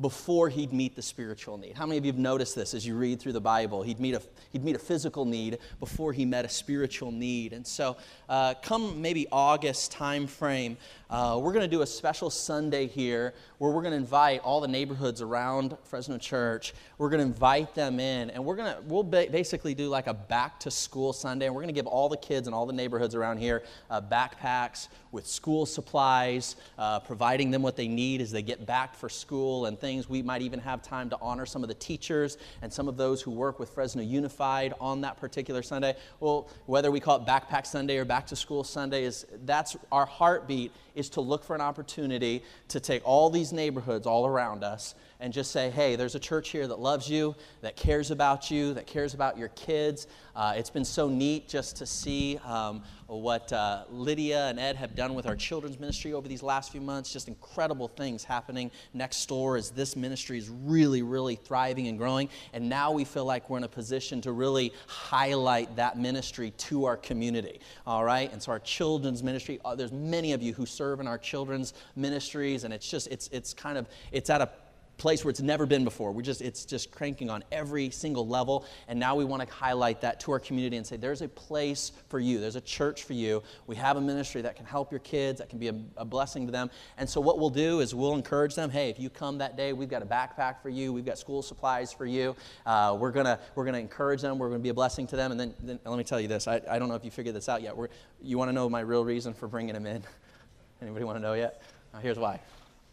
[0.00, 1.74] before he'd meet the spiritual need.
[1.76, 3.82] How many of you have noticed this as you read through the Bible?
[3.82, 7.52] He'd meet a, he'd meet a physical need before he met a spiritual need.
[7.52, 7.96] And so,
[8.28, 10.76] uh, come maybe August time frame,
[11.14, 14.60] uh, we're going to do a special Sunday here where we're going to invite all
[14.60, 16.74] the neighborhoods around Fresno Church.
[16.98, 20.08] We're going to invite them in, and we're going to we'll ba- basically do like
[20.08, 22.66] a back to school Sunday, and we're going to give all the kids in all
[22.66, 28.20] the neighborhoods around here uh, backpacks with school supplies, uh, providing them what they need
[28.20, 30.08] as they get back for school and things.
[30.08, 33.22] We might even have time to honor some of the teachers and some of those
[33.22, 35.94] who work with Fresno Unified on that particular Sunday.
[36.18, 40.06] Well, whether we call it Backpack Sunday or Back to School Sunday is that's our
[40.06, 44.94] heartbeat is to look for an opportunity to take all these neighborhoods all around us
[45.20, 48.74] and just say, hey, there's a church here that loves you, that cares about you,
[48.74, 50.06] that cares about your kids.
[50.36, 54.96] Uh, it's been so neat just to see um, what uh, Lydia and Ed have
[54.96, 57.12] done with our children's ministry over these last few months.
[57.12, 62.28] Just incredible things happening next door as this ministry is really, really thriving and growing.
[62.52, 66.86] And now we feel like we're in a position to really highlight that ministry to
[66.86, 67.60] our community.
[67.86, 68.32] All right?
[68.32, 71.74] And so our children's ministry, uh, there's many of you who serve in our children's
[71.94, 74.48] ministries, and it's just, it's, it's kind of, it's at a
[74.96, 76.12] place where it's never been before.
[76.12, 78.64] We're just, it's just cranking on every single level.
[78.88, 81.92] And now we want to highlight that to our community and say, there's a place
[82.08, 82.40] for you.
[82.40, 83.42] There's a church for you.
[83.66, 86.46] We have a ministry that can help your kids, that can be a, a blessing
[86.46, 86.70] to them.
[86.96, 89.72] And so what we'll do is we'll encourage them, hey, if you come that day,
[89.72, 90.92] we've got a backpack for you.
[90.92, 92.36] We've got school supplies for you.
[92.64, 94.38] Uh, we're going to we're gonna encourage them.
[94.38, 95.30] We're going to be a blessing to them.
[95.30, 96.48] And then, then let me tell you this.
[96.48, 97.76] I, I don't know if you figured this out yet.
[97.76, 97.88] We're,
[98.22, 100.02] you want to know my real reason for bringing them in?
[100.82, 101.62] Anybody want to know yet?
[101.92, 102.40] Uh, here's why.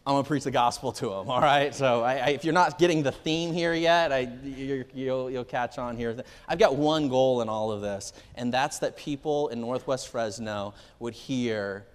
[0.04, 1.72] I'm going to preach the gospel to them, all right?
[1.72, 5.44] So I, I, if you're not getting the theme here yet, I, you will you'll
[5.44, 6.16] catch on here.
[6.48, 10.74] I've got one goal in all of this, and that's that people in Northwest Fresno
[10.98, 11.86] would hear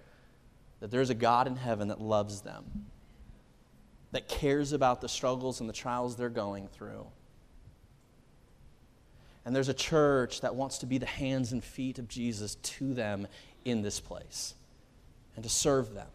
[0.80, 2.86] that there's a God in heaven that loves them,
[4.12, 7.06] that cares about the struggles and the trials they're going through.
[9.44, 12.94] And there's a church that wants to be the hands and feet of Jesus to
[12.94, 13.26] them
[13.66, 14.54] in this place
[15.34, 16.08] and to serve them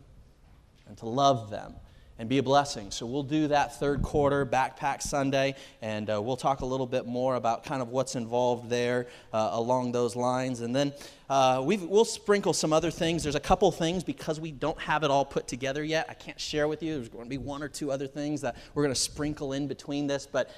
[0.94, 1.74] and to love them
[2.20, 2.92] and be a blessing.
[2.92, 7.08] So we'll do that third quarter backpack Sunday, and uh, we'll talk a little bit
[7.08, 10.62] more about kind of what's involved there uh, along those lines.
[10.62, 10.94] And then
[11.34, 13.24] uh, we will sprinkle some other things.
[13.24, 16.06] There's a couple things because we don't have it all put together yet.
[16.08, 16.94] I can't share with you.
[16.94, 19.66] There's going to be one or two other things that we're going to sprinkle in
[19.66, 20.52] between this, but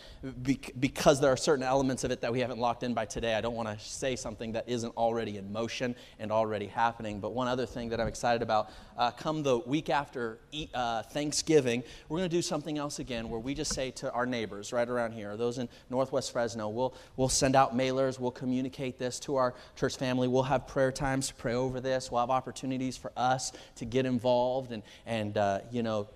[0.44, 3.36] be- because there are certain elements of it that we haven't locked in by today,
[3.36, 7.22] I don't want to say something that isn't already in motion and already happening.
[7.22, 10.40] But one other thing that I'm excited about uh, come the week after
[10.74, 14.26] uh, Thanksgiving, we're going to do something else again where we just say to our
[14.26, 19.00] neighbors right around here, those in Northwest Fresno, we'll, we'll send out mailers, we'll communicate
[19.00, 22.12] this to our church family, we'll have prayer times to pray over this.
[22.12, 26.08] We'll have opportunities for us to get involved and, and uh, you know,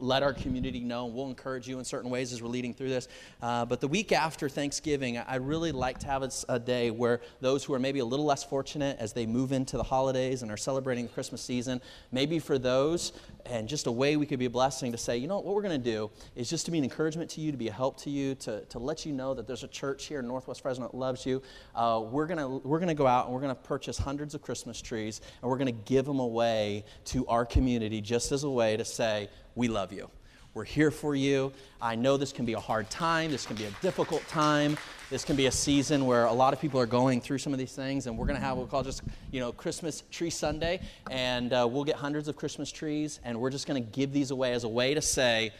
[0.00, 1.06] let our community know.
[1.06, 3.08] We'll encourage you in certain ways as we're leading through this.
[3.42, 7.62] Uh, but the week after Thanksgiving, I really like to have a, day where those
[7.62, 10.56] who are maybe a little less fortunate as they move into the holidays and are
[10.56, 11.80] celebrating the Christmas season,
[12.10, 13.12] maybe for those,
[13.46, 15.62] and just a way we could be a blessing to say, you know, what we're
[15.62, 17.96] going to do is just to be an encouragement to you, to be a help
[17.98, 20.88] to you, to, to let you know that there's a church here in Northwest Fresno
[20.88, 21.40] that loves you.
[21.74, 24.42] Uh, we're going we're going to go out and we're going to purchase hundreds of
[24.42, 28.50] Christmas trees and we're going to give them away to our community just as a
[28.50, 29.28] way to say,
[29.58, 30.08] we love you.
[30.54, 31.52] We're here for you.
[31.82, 33.32] I know this can be a hard time.
[33.32, 34.78] This can be a difficult time.
[35.10, 37.58] This can be a season where a lot of people are going through some of
[37.58, 40.30] these things, and we're going to have what we call just, you know, Christmas Tree
[40.30, 44.12] Sunday, and uh, we'll get hundreds of Christmas trees, and we're just going to give
[44.12, 45.50] these away as a way to say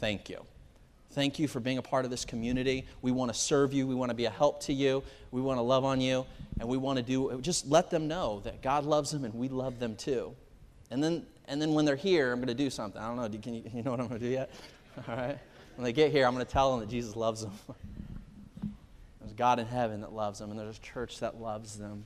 [0.00, 0.44] thank you.
[1.12, 2.84] Thank you for being a part of this community.
[3.00, 3.86] We want to serve you.
[3.86, 5.02] We want to be a help to you.
[5.30, 6.26] We want to love on you,
[6.60, 9.48] and we want to do just let them know that God loves them and we
[9.48, 10.34] love them too.
[10.90, 13.00] And then and then when they're here, I'm going to do something.
[13.00, 13.38] I don't know.
[13.38, 14.50] Can you, you know what I'm going to do yet?
[15.08, 15.38] All right.
[15.76, 17.52] When they get here, I'm going to tell them that Jesus loves them.
[19.20, 22.04] there's God in heaven that loves them, and there's a church that loves them.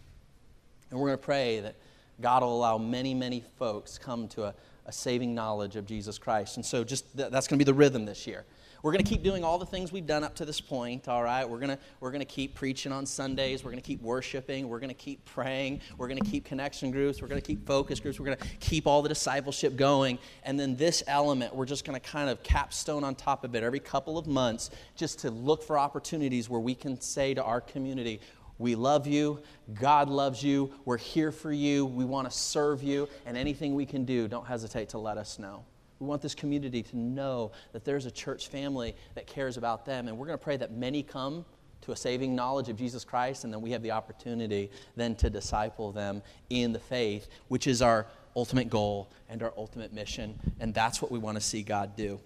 [0.91, 1.77] And we're going to pray that
[2.21, 4.55] God will allow many, many folks come to a,
[4.87, 6.57] a saving knowledge of Jesus Christ.
[6.57, 8.45] And so, just th- that's going to be the rhythm this year.
[8.83, 11.23] We're going to keep doing all the things we've done up to this point, all
[11.23, 11.49] right?
[11.49, 13.63] We're going to we're going to keep preaching on Sundays.
[13.63, 14.69] We're going to keep worshiping.
[14.69, 15.81] We're going to keep praying.
[15.99, 17.21] We're going to keep connection groups.
[17.21, 18.19] We're going to keep focus groups.
[18.19, 20.19] We're going to keep all the discipleship going.
[20.45, 23.63] And then this element, we're just going to kind of capstone on top of it
[23.63, 27.61] every couple of months just to look for opportunities where we can say to our
[27.61, 28.21] community,
[28.59, 29.41] we love you.
[29.81, 30.73] God loves you.
[30.85, 31.87] We're here for you.
[31.87, 33.09] We want to serve you.
[33.25, 35.65] And anything we can do, don't hesitate to let us know.
[36.01, 40.09] We want this community to know that there's a church family that cares about them.
[40.09, 41.45] And we're going to pray that many come
[41.83, 45.31] to a saving knowledge of Jesus Christ, and then we have the opportunity then to
[45.31, 50.39] disciple them in the faith, which is our ultimate goal and our ultimate mission.
[50.59, 52.21] And that's what we want to see God do.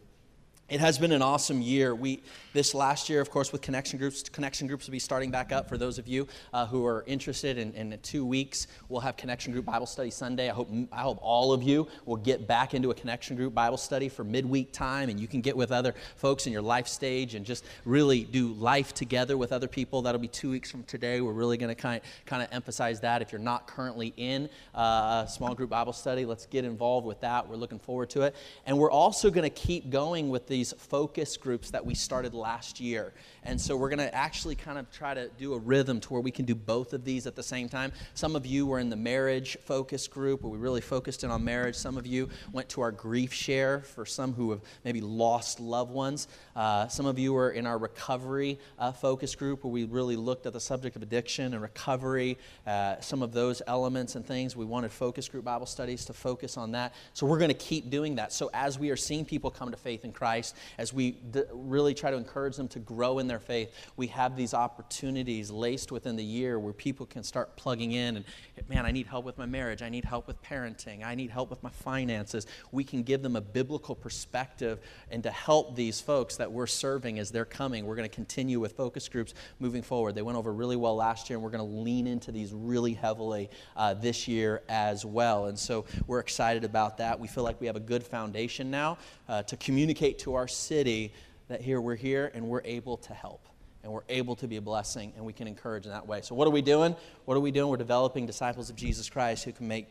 [0.67, 1.95] It has been an awesome year.
[1.95, 2.23] We
[2.55, 4.23] this last year, of course, with connection groups.
[4.31, 7.59] Connection groups will be starting back up for those of you uh, who are interested.
[7.59, 10.49] In, in two weeks, we'll have connection group Bible study Sunday.
[10.49, 13.77] I hope I hope all of you will get back into a connection group Bible
[13.77, 17.35] study for midweek time, and you can get with other folks in your life stage
[17.35, 20.01] and just really do life together with other people.
[20.01, 21.21] That'll be two weeks from today.
[21.21, 23.21] We're really going to kind kind of emphasize that.
[23.21, 27.21] If you're not currently in uh, a small group Bible study, let's get involved with
[27.21, 27.47] that.
[27.47, 30.73] We're looking forward to it, and we're also going to keep going with the these
[30.75, 33.13] focus groups that we started last year.
[33.43, 36.23] And so we're going to actually kind of try to do a rhythm to where
[36.23, 37.91] we can do both of these at the same time.
[38.15, 41.43] Some of you were in the marriage focus group where we really focused in on
[41.43, 41.75] marriage.
[41.75, 46.29] Some of you went to our GriefShare for some who have maybe lost loved ones.
[46.55, 50.47] Uh, some of you were in our recovery uh, focus group where we really looked
[50.47, 54.55] at the subject of addiction and recovery, uh, some of those elements and things.
[54.55, 56.95] We wanted focus group Bible studies to focus on that.
[57.13, 58.33] So we're going to keep doing that.
[58.33, 60.44] So as we are seeing people come to faith in Christ,
[60.77, 64.37] as we d- really try to encourage them to grow in their faith, we have
[64.37, 68.25] these opportunities laced within the year where people can start plugging in and,
[68.69, 69.81] man, I need help with my marriage.
[69.83, 71.05] I need help with parenting.
[71.05, 72.47] I need help with my finances.
[72.73, 74.81] We can give them a biblical perspective
[75.11, 77.87] and to help these folks that we're serving as they're coming.
[77.87, 80.15] We're going to continue with focus groups moving forward.
[80.15, 82.95] They went over really well last year, and we're going to lean into these really
[82.95, 85.47] heavily uh, this year as well.
[85.47, 87.19] And so we're excited about that.
[87.19, 91.13] We feel like we have a good foundation now uh, to communicate to our city
[91.49, 93.47] that here we're here and we're able to help
[93.83, 96.23] and we're able to be a blessing and we can encourage in that way.
[96.23, 96.97] So, what are we doing?
[97.27, 97.69] What are we doing?
[97.69, 99.89] We're developing disciples of Jesus Christ who can make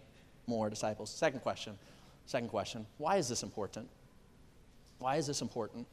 [0.47, 1.10] more disciples.
[1.10, 1.77] Second question.
[2.25, 2.86] Second question.
[2.97, 3.88] Why is this important?
[4.99, 5.88] Why is this important?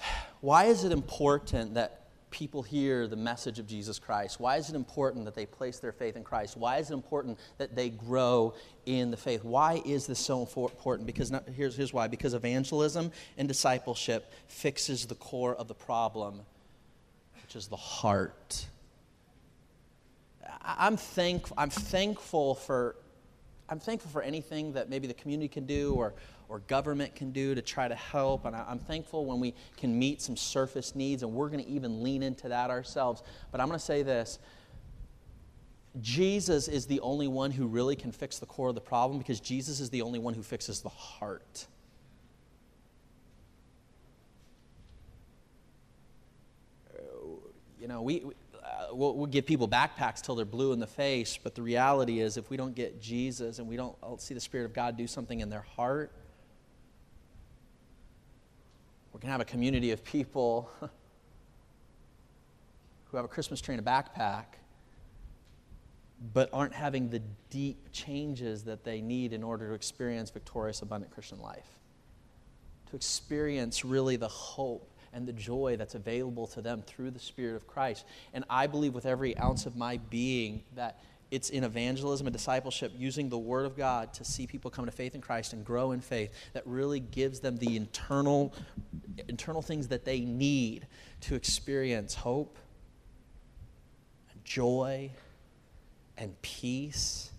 [0.40, 1.99] Why is it important that
[2.30, 4.40] people hear the message of Jesus Christ?
[4.40, 6.56] Why is it important that they place their faith in Christ?
[6.56, 8.54] Why is it important that they grow
[8.86, 9.44] in the faith?
[9.44, 11.06] Why is this so important?
[11.06, 16.40] Because not, here's, here's why because evangelism and discipleship fixes the core of the problem,
[17.42, 18.66] which is the heart.
[20.62, 22.96] I'm, thank, I'm thankful for
[23.70, 26.12] I'm thankful for anything that maybe the community can do or,
[26.50, 28.44] or government can do to try to help.
[28.44, 31.70] And I, am thankful when we can meet some surface needs, and we're going to
[31.70, 33.22] even lean into that ourselves.
[33.52, 34.40] But I'm going to say this
[36.00, 39.40] Jesus is the only one who really can fix the core of the problem because
[39.40, 41.66] Jesus is the only one who fixes the heart.
[47.80, 48.24] You know, we,
[48.62, 52.20] uh, we'll, we'll, give people backpacks till they're blue in the face, but the reality
[52.20, 54.98] is, if we don't get Jesus and we don't uh, see the Spirit of God
[54.98, 56.12] do something in their heart,
[59.20, 60.70] to have a community of people
[63.10, 64.44] who have a Christmas tree and a backpack,
[66.32, 71.12] but aren't having the deep changes that they need in order to experience victorious, abundant
[71.12, 71.66] Christian life.
[72.90, 77.56] To experience really the hope and the joy that's available to them through the Spirit
[77.56, 78.04] of Christ.
[78.32, 82.92] And I believe with every ounce of my being that it's in evangelism and discipleship
[82.96, 85.92] using the Word of God to see people come to faith in Christ and grow
[85.92, 88.54] in faith that really gives them the internal,
[89.28, 90.86] internal things that they need
[91.22, 92.58] to experience hope,
[94.32, 95.10] and joy,
[96.18, 97.30] and peace.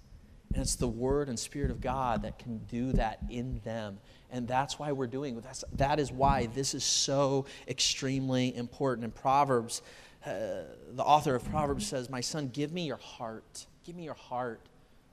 [0.53, 3.99] And it's the Word and Spirit of God that can do that in them
[4.31, 5.63] and that's why we're doing it.
[5.73, 9.03] that is why this is so extremely important.
[9.05, 9.81] In Proverbs,
[10.25, 13.65] uh, the author of Proverbs says, My son, give me your heart.
[13.83, 14.61] Give me your heart.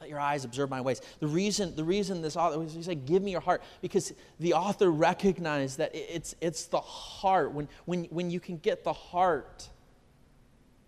[0.01, 1.01] Let your eyes observe my ways.
[1.19, 4.91] The reason, the reason this author, he said, give me your heart, because the author
[4.91, 7.53] recognized that it's, it's the heart.
[7.53, 9.69] When, when, when you can get the heart,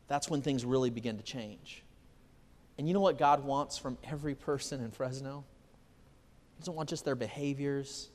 [0.06, 1.82] that's when things really begin to change.
[2.78, 5.44] And you know what God wants from every person in Fresno?
[6.56, 8.10] He doesn't want just their behaviors.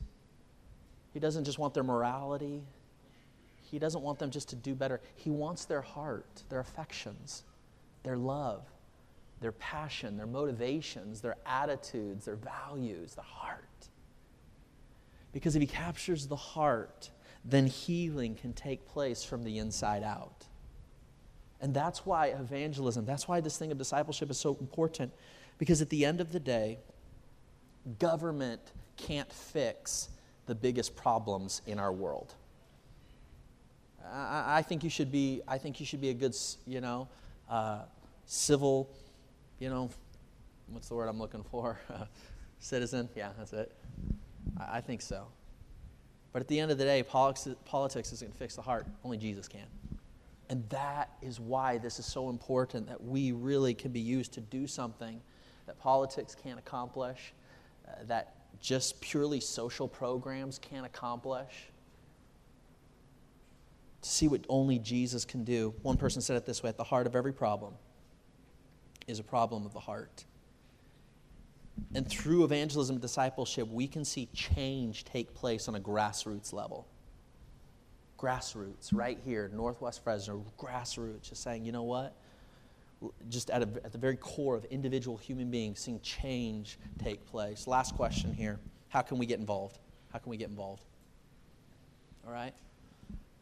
[1.14, 2.64] He doesn't just want their morality.
[3.76, 5.02] He doesn't want them just to do better.
[5.16, 7.44] He wants their heart, their affections,
[8.04, 8.64] their love,
[9.42, 13.90] their passion, their motivations, their attitudes, their values, the heart.
[15.34, 17.10] Because if he captures the heart,
[17.44, 20.46] then healing can take place from the inside out.
[21.60, 25.12] And that's why evangelism, that's why this thing of discipleship is so important.
[25.58, 26.80] Because at the end of the day,
[28.00, 28.62] government
[28.96, 30.12] can't fix
[30.46, 32.36] the biggest problems in our world.
[34.12, 35.42] I, I think you should be.
[35.48, 37.08] I think you should be a good, you know,
[37.50, 37.80] uh,
[38.26, 38.90] civil,
[39.60, 39.90] you know,
[40.68, 41.80] what's the word I'm looking for?
[42.60, 43.10] citizen.
[43.16, 43.72] Yeah, that's it.
[44.60, 45.28] I, I, think so.
[46.34, 48.88] But at the end of the day, politics, isn't going to fix the heart.
[49.04, 49.68] Only Jesus can.
[50.50, 54.42] And that is why this is so important that we really can be used to
[54.42, 55.22] do something
[55.66, 57.34] that politics can't accomplish,
[57.88, 61.70] uh, that just purely social programs can't accomplish.
[64.06, 65.74] To see what only Jesus can do.
[65.82, 67.74] One person said it this way at the heart of every problem
[69.08, 70.26] is a problem of the heart.
[71.96, 76.88] And through evangelism discipleship, we can see change take place on a grassroots level.
[78.20, 82.16] Grassroots, right here, Northwest Fresno, grassroots, just saying, you know what?
[83.28, 87.66] Just at, a, at the very core of individual human beings, seeing change take place.
[87.66, 89.80] Last question here How can we get involved?
[90.14, 90.84] How can we get involved?
[92.24, 92.54] All right?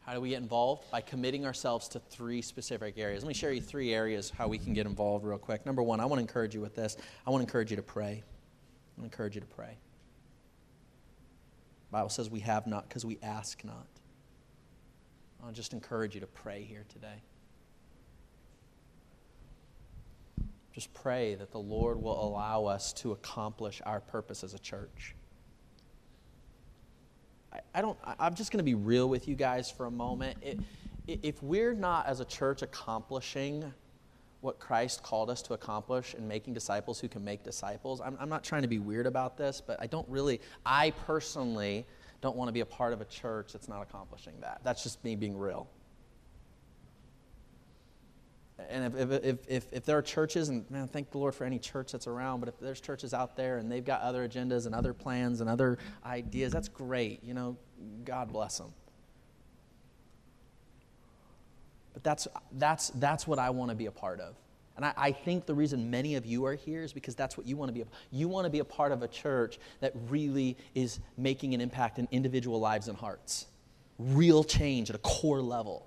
[0.06, 0.92] How do we get involved?
[0.92, 3.24] By committing ourselves to three specific areas.
[3.24, 5.66] Let me share you three areas how we can get involved real quick.
[5.66, 6.98] Number one, I want to encourage you with this.
[7.26, 8.22] I want to encourage you to pray.
[8.22, 9.78] I want to encourage you to pray.
[11.90, 13.88] The Bible says we have not because we ask not.
[15.46, 17.22] I'll just encourage you to pray here today.
[20.74, 25.16] Just pray that the Lord will allow us to accomplish our purpose as a church.
[27.74, 30.38] I don't, I'm just going to be real with you guys for a moment.
[30.42, 30.60] It,
[31.08, 33.72] if we're not, as a church, accomplishing
[34.42, 38.30] what Christ called us to accomplish and making disciples who can make disciples, I'm, I'm
[38.30, 41.86] not trying to be weird about this, but I don't really, I personally
[42.22, 44.62] don't want to be a part of a church that's not accomplishing that.
[44.64, 45.68] That's just me being real
[48.70, 51.60] and if, if, if, if, there are churches, and man, thank the Lord for any
[51.60, 54.76] church that's around, but if there's churches out there and they've got other agendas and
[54.76, 57.24] other plans and other ideas, that's great.
[57.24, 57.58] You know,
[58.06, 58.74] God bless them.
[61.94, 64.36] But that's, that's, that's what I want to be a part of.
[64.76, 67.46] And I, I, think the reason many of you are here is because that's what
[67.46, 67.82] you want to be.
[67.82, 71.62] A, you want to be a part of a church that really is making an
[71.62, 73.46] impact in individual lives and hearts.
[74.00, 75.86] Real change at a core level.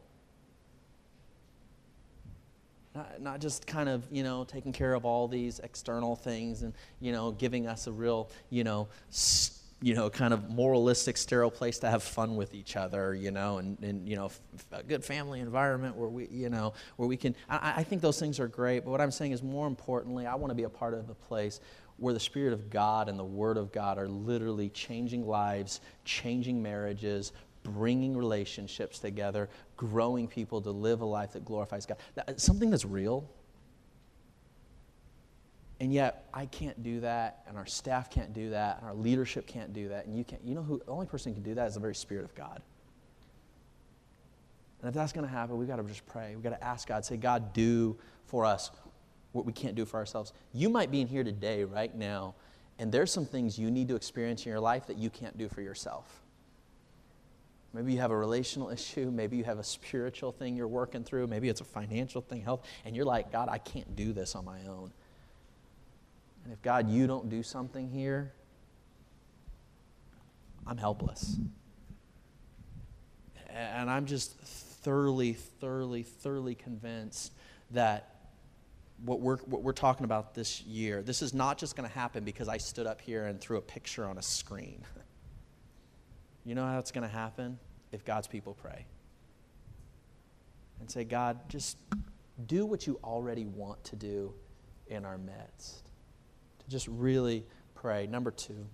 [2.96, 6.72] Not, not just kind of, you know, taking care of all these external things and,
[6.98, 11.50] you know, giving us a real, you know, st- you know, kind of moralistic, sterile
[11.50, 14.40] place to have fun with each other, you know, and, and you know, f-
[14.72, 17.36] a good family environment where we, you know, where we can.
[17.50, 20.34] I, I think those things are great, but what I'm saying is more importantly, I
[20.34, 21.60] want to be a part of a place
[21.98, 26.62] where the Spirit of God and the Word of God are literally changing lives, changing
[26.62, 27.32] marriages,
[27.66, 31.98] bringing relationships together, growing people to live a life that glorifies God.
[32.14, 33.28] That, uh, something that's real.
[35.78, 39.46] And yet, I can't do that, and our staff can't do that, and our leadership
[39.46, 40.42] can't do that, and you can't.
[40.42, 40.78] You know who?
[40.78, 42.62] The only person who can do that is the very Spirit of God.
[44.80, 46.34] And if that's going to happen, we've got to just pray.
[46.34, 48.70] We've got to ask God, say, God, do for us
[49.32, 50.32] what we can't do for ourselves.
[50.54, 52.34] You might be in here today, right now,
[52.78, 55.48] and there's some things you need to experience in your life that you can't do
[55.48, 56.22] for yourself.
[57.72, 59.10] Maybe you have a relational issue.
[59.10, 61.26] Maybe you have a spiritual thing you're working through.
[61.26, 62.66] Maybe it's a financial thing, health.
[62.84, 64.92] And you're like, God, I can't do this on my own.
[66.44, 68.32] And if, God, you don't do something here,
[70.66, 71.38] I'm helpless.
[73.50, 77.32] And I'm just thoroughly, thoroughly, thoroughly convinced
[77.72, 78.16] that
[79.04, 82.24] what we're, what we're talking about this year, this is not just going to happen
[82.24, 84.84] because I stood up here and threw a picture on a screen.
[86.46, 87.58] You know how it's going to happen?
[87.90, 88.86] If God's people pray.
[90.80, 91.76] And say, God, just
[92.46, 94.32] do what you already want to do
[94.86, 95.90] in our midst.
[96.60, 97.44] To just really
[97.74, 98.06] pray.
[98.06, 98.64] Number two,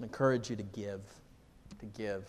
[0.00, 1.00] I encourage you to give.
[1.80, 2.28] To give.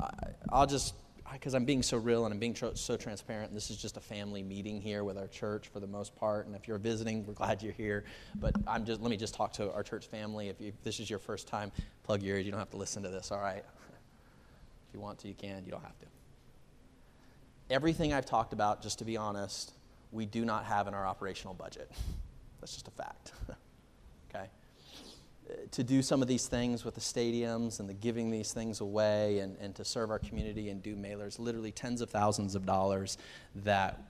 [0.00, 0.10] I,
[0.50, 0.94] I'll just
[1.32, 3.54] because I'm being so real and I'm being tr- so transparent.
[3.54, 6.46] This is just a family meeting here with our church for the most part.
[6.46, 8.04] And if you're visiting, we're glad you're here.
[8.34, 10.48] But I'm just let me just talk to our church family.
[10.48, 11.72] If, you, if this is your first time,
[12.04, 12.46] plug your ears.
[12.46, 13.30] You don't have to listen to this.
[13.30, 13.64] All right.
[14.88, 15.64] If you want to, you can.
[15.64, 16.06] You don't have to.
[17.70, 19.72] Everything I've talked about, just to be honest,
[20.10, 21.90] we do not have in our operational budget.
[22.60, 23.32] That's just a fact.
[24.34, 24.48] okay
[25.72, 29.38] to do some of these things with the stadiums and the giving these things away
[29.38, 33.18] and, and to serve our community and do mailers, literally tens of thousands of dollars
[33.56, 34.00] that,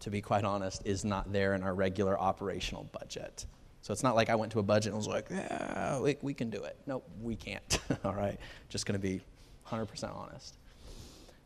[0.00, 3.46] to be quite honest, is not there in our regular operational budget.
[3.82, 6.32] So it's not like I went to a budget and was like, yeah, we, we
[6.32, 6.76] can do it.
[6.86, 7.78] No, we can't.
[8.04, 8.38] All right.
[8.70, 9.20] Just going to be
[9.68, 10.56] 100% honest.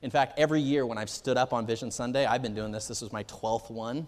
[0.02, 2.86] In fact, every year when I've stood up on Vision Sunday, I've been doing this.
[2.86, 4.06] This was my 12th one.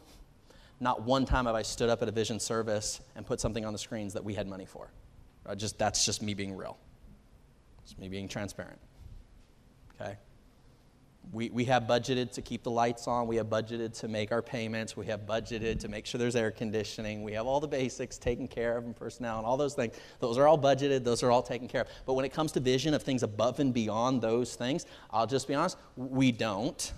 [0.79, 3.73] Not one time have I stood up at a Vision service and put something on
[3.73, 4.91] the screens that we had money for.
[5.57, 6.79] Just, that's just me being real.
[7.83, 8.79] It's me being transparent.
[10.01, 10.17] Okay?
[11.33, 13.27] We, we have budgeted to keep the lights on.
[13.27, 14.97] We have budgeted to make our payments.
[14.97, 17.23] We have budgeted to make sure there's air conditioning.
[17.23, 19.97] We have all the basics taken care of and personnel and all those things.
[20.19, 21.05] Those are all budgeted.
[21.05, 21.89] Those are all taken care of.
[22.07, 25.47] But when it comes to vision of things above and beyond those things, I'll just
[25.47, 26.93] be honest, we don't.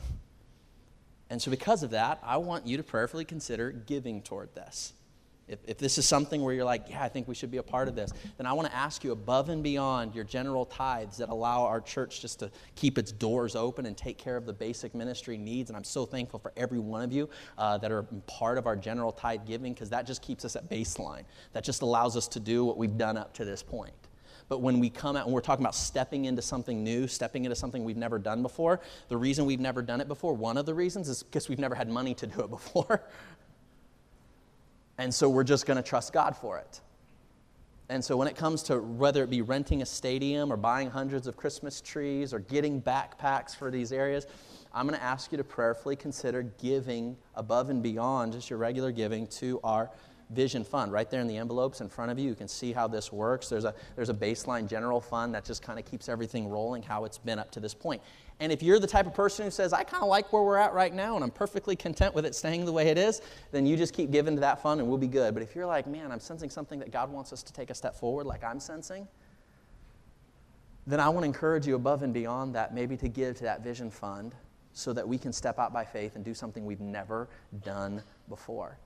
[1.29, 4.93] And so, because of that, I want you to prayerfully consider giving toward this.
[5.49, 7.63] If, if this is something where you're like, yeah, I think we should be a
[7.63, 11.19] part of this, then I want to ask you above and beyond your general tithes
[11.19, 14.53] that allow our church just to keep its doors open and take care of the
[14.53, 15.69] basic ministry needs.
[15.69, 17.29] And I'm so thankful for every one of you
[17.59, 20.71] uh, that are part of our general tithe giving because that just keeps us at
[20.71, 21.25] baseline.
[21.53, 23.93] That just allows us to do what we've done up to this point.
[24.49, 27.57] But when we come out and we're talking about stepping into something new, stepping into
[27.57, 30.75] something we've never done before, the reason we've never done it before, one of the
[30.75, 33.03] reasons is because we've never had money to do it before.
[34.99, 36.81] And so we're just going to trust God for it.
[37.89, 41.27] And so when it comes to whether it be renting a stadium or buying hundreds
[41.27, 44.27] of Christmas trees or getting backpacks for these areas,
[44.73, 48.93] I'm going to ask you to prayerfully consider giving above and beyond just your regular
[48.93, 49.91] giving to our
[50.33, 52.89] vision fund right there in the envelopes in front of you you can see how
[52.89, 56.49] this works there's a there's a baseline general fund that just kind of keeps everything
[56.49, 58.01] rolling how it's been up to this point
[58.43, 60.57] and if you're the type of person who says, I kind of like where we're
[60.57, 63.23] at right now and I'm perfectly content with it staying the way it is,
[63.53, 65.33] then you just keep giving to that fund and we'll be good.
[65.33, 67.75] But if you're like, man, I'm sensing something that God wants us to take a
[67.75, 69.07] step forward, like I'm sensing,
[70.89, 73.63] then I want to encourage you above and beyond that, maybe to give to that
[73.63, 74.35] vision fund
[74.73, 77.29] so that we can step out by faith and do something we've never
[77.63, 78.77] done before.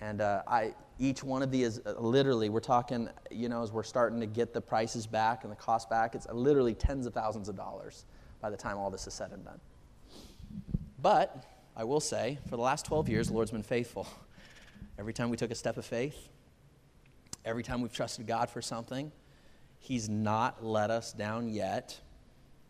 [0.00, 3.82] And uh, I, each one of these, uh, literally, we're talking, you know, as we're
[3.82, 7.48] starting to get the prices back and the cost back, it's literally tens of thousands
[7.48, 8.04] of dollars
[8.40, 9.60] by the time all this is said and done.
[11.00, 11.44] But
[11.76, 14.06] I will say, for the last 12 years, the Lord's been faithful.
[14.98, 16.28] Every time we took a step of faith,
[17.44, 19.10] every time we've trusted God for something,
[19.80, 22.00] He's not let us down yet.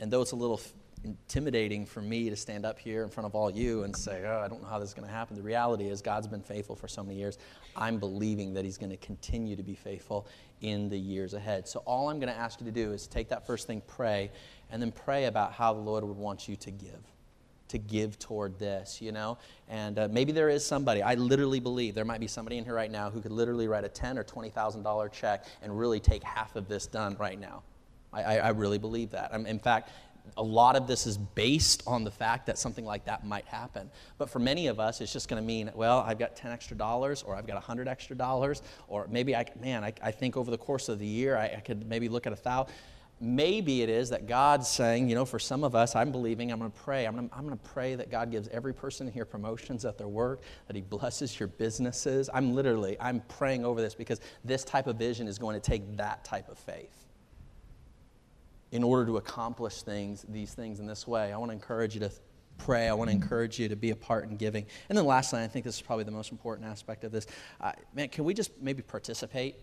[0.00, 0.60] And though it's a little
[1.04, 4.40] intimidating for me to stand up here in front of all you and say, oh,
[4.44, 5.36] I don't know how this is going to happen.
[5.36, 7.38] The reality is, God's been faithful for so many years.
[7.76, 10.26] I'm believing that He's going to continue to be faithful
[10.62, 11.68] in the years ahead.
[11.68, 14.30] So, all I'm going to ask you to do is take that first thing, pray,
[14.70, 17.00] and then pray about how the Lord would want you to give
[17.68, 19.38] to give toward this, you know?
[19.68, 22.74] And uh, maybe there is somebody, I literally believe there might be somebody in here
[22.74, 26.56] right now who could literally write a ten or $20,000 check and really take half
[26.56, 27.62] of this done right now.
[28.12, 29.30] I, I, I really believe that.
[29.32, 29.90] I'm, in fact,
[30.36, 33.90] a lot of this is based on the fact that something like that might happen.
[34.18, 36.76] But for many of us, it's just going to mean, well, I've got 10 extra
[36.76, 40.50] dollars, or I've got 100 extra dollars, or maybe I, man, I, I think over
[40.50, 42.74] the course of the year, I, I could maybe look at a thousand.
[43.20, 46.58] Maybe it is that God's saying, you know, for some of us, I'm believing, I'm
[46.58, 47.06] going to pray.
[47.06, 49.96] I'm going to, I'm going to pray that God gives every person here promotions at
[49.96, 52.28] their work, that He blesses your businesses.
[52.34, 55.96] I'm literally, I'm praying over this because this type of vision is going to take
[55.96, 57.03] that type of faith
[58.74, 61.32] in order to accomplish things, these things in this way.
[61.32, 62.10] I want to encourage you to
[62.58, 62.88] pray.
[62.88, 64.66] I want to encourage you to be a part in giving.
[64.88, 67.28] And then lastly, I think this is probably the most important aspect of this.
[67.60, 69.54] Uh, man, can we just maybe participate?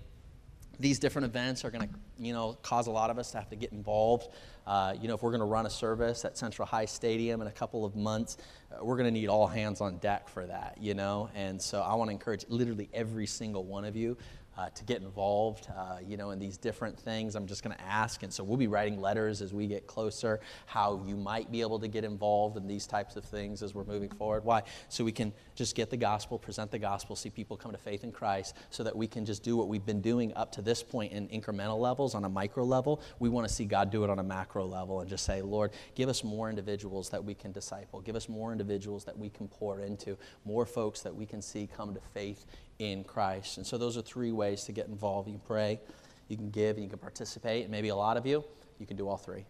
[0.80, 3.50] These different events are going to, you know, cause a lot of us to have
[3.50, 4.30] to get involved.
[4.66, 7.48] Uh, you know, if we're going to run a service at Central High Stadium in
[7.48, 8.38] a couple of months,
[8.72, 11.30] uh, we're going to need all hands on deck for that, you know.
[11.36, 14.16] And so I want to encourage literally every single one of you
[14.62, 17.36] uh, to get involved, uh, you know, in these different things.
[17.36, 20.40] I'm just going to ask, and so we'll be writing letters as we get closer,
[20.68, 23.86] how you might be able to get involved in these types of things as we're
[23.86, 24.46] moving forward.
[24.46, 24.62] Why?
[24.88, 28.04] So we can just get the gospel, present the gospel, see people come to faith
[28.04, 30.84] in Christ, so that we can just do what we've been doing up to this
[30.84, 33.02] point in incremental levels, on a micro level.
[33.18, 35.72] We want to see God do it on a macro level and just say, Lord,
[35.96, 39.48] give us more individuals that we can disciple, give us more individuals that we can
[39.48, 42.46] pour into, more folks that we can see come to faith
[42.82, 43.58] in Christ.
[43.58, 45.28] And so those are three ways to get involved.
[45.28, 45.80] You can pray,
[46.28, 47.64] you can give, and you can participate.
[47.64, 48.44] And maybe a lot of you,
[48.80, 49.46] you can do all three.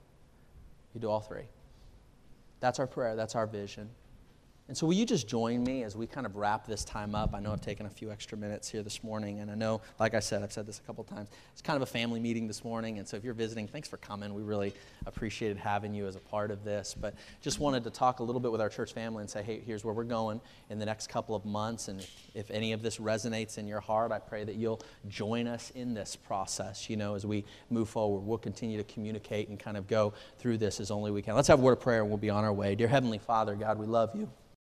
[0.94, 1.46] You do all three.
[2.60, 3.90] That's our prayer, that's our vision.
[4.72, 7.36] And so, will you just join me as we kind of wrap this time up?
[7.36, 10.14] I know I've taken a few extra minutes here this morning, and I know, like
[10.14, 11.28] I said, I've said this a couple times.
[11.52, 13.98] It's kind of a family meeting this morning, and so if you're visiting, thanks for
[13.98, 14.34] coming.
[14.34, 14.74] We really
[15.06, 16.96] appreciated having you as a part of this.
[16.98, 19.60] But just wanted to talk a little bit with our church family and say, hey,
[19.60, 21.90] here's where we're going in the next couple of months.
[21.90, 25.74] And if any of this resonates in your heart, I pray that you'll join us
[25.76, 26.90] in this process.
[26.90, 30.60] You know, as we move forward, we'll continue to communicate and kind of go through
[30.60, 31.36] this as only we can.
[31.36, 32.74] Let's have a word of prayer, and we'll be on our way.
[32.76, 34.30] Dear Heavenly Father, God, we love you.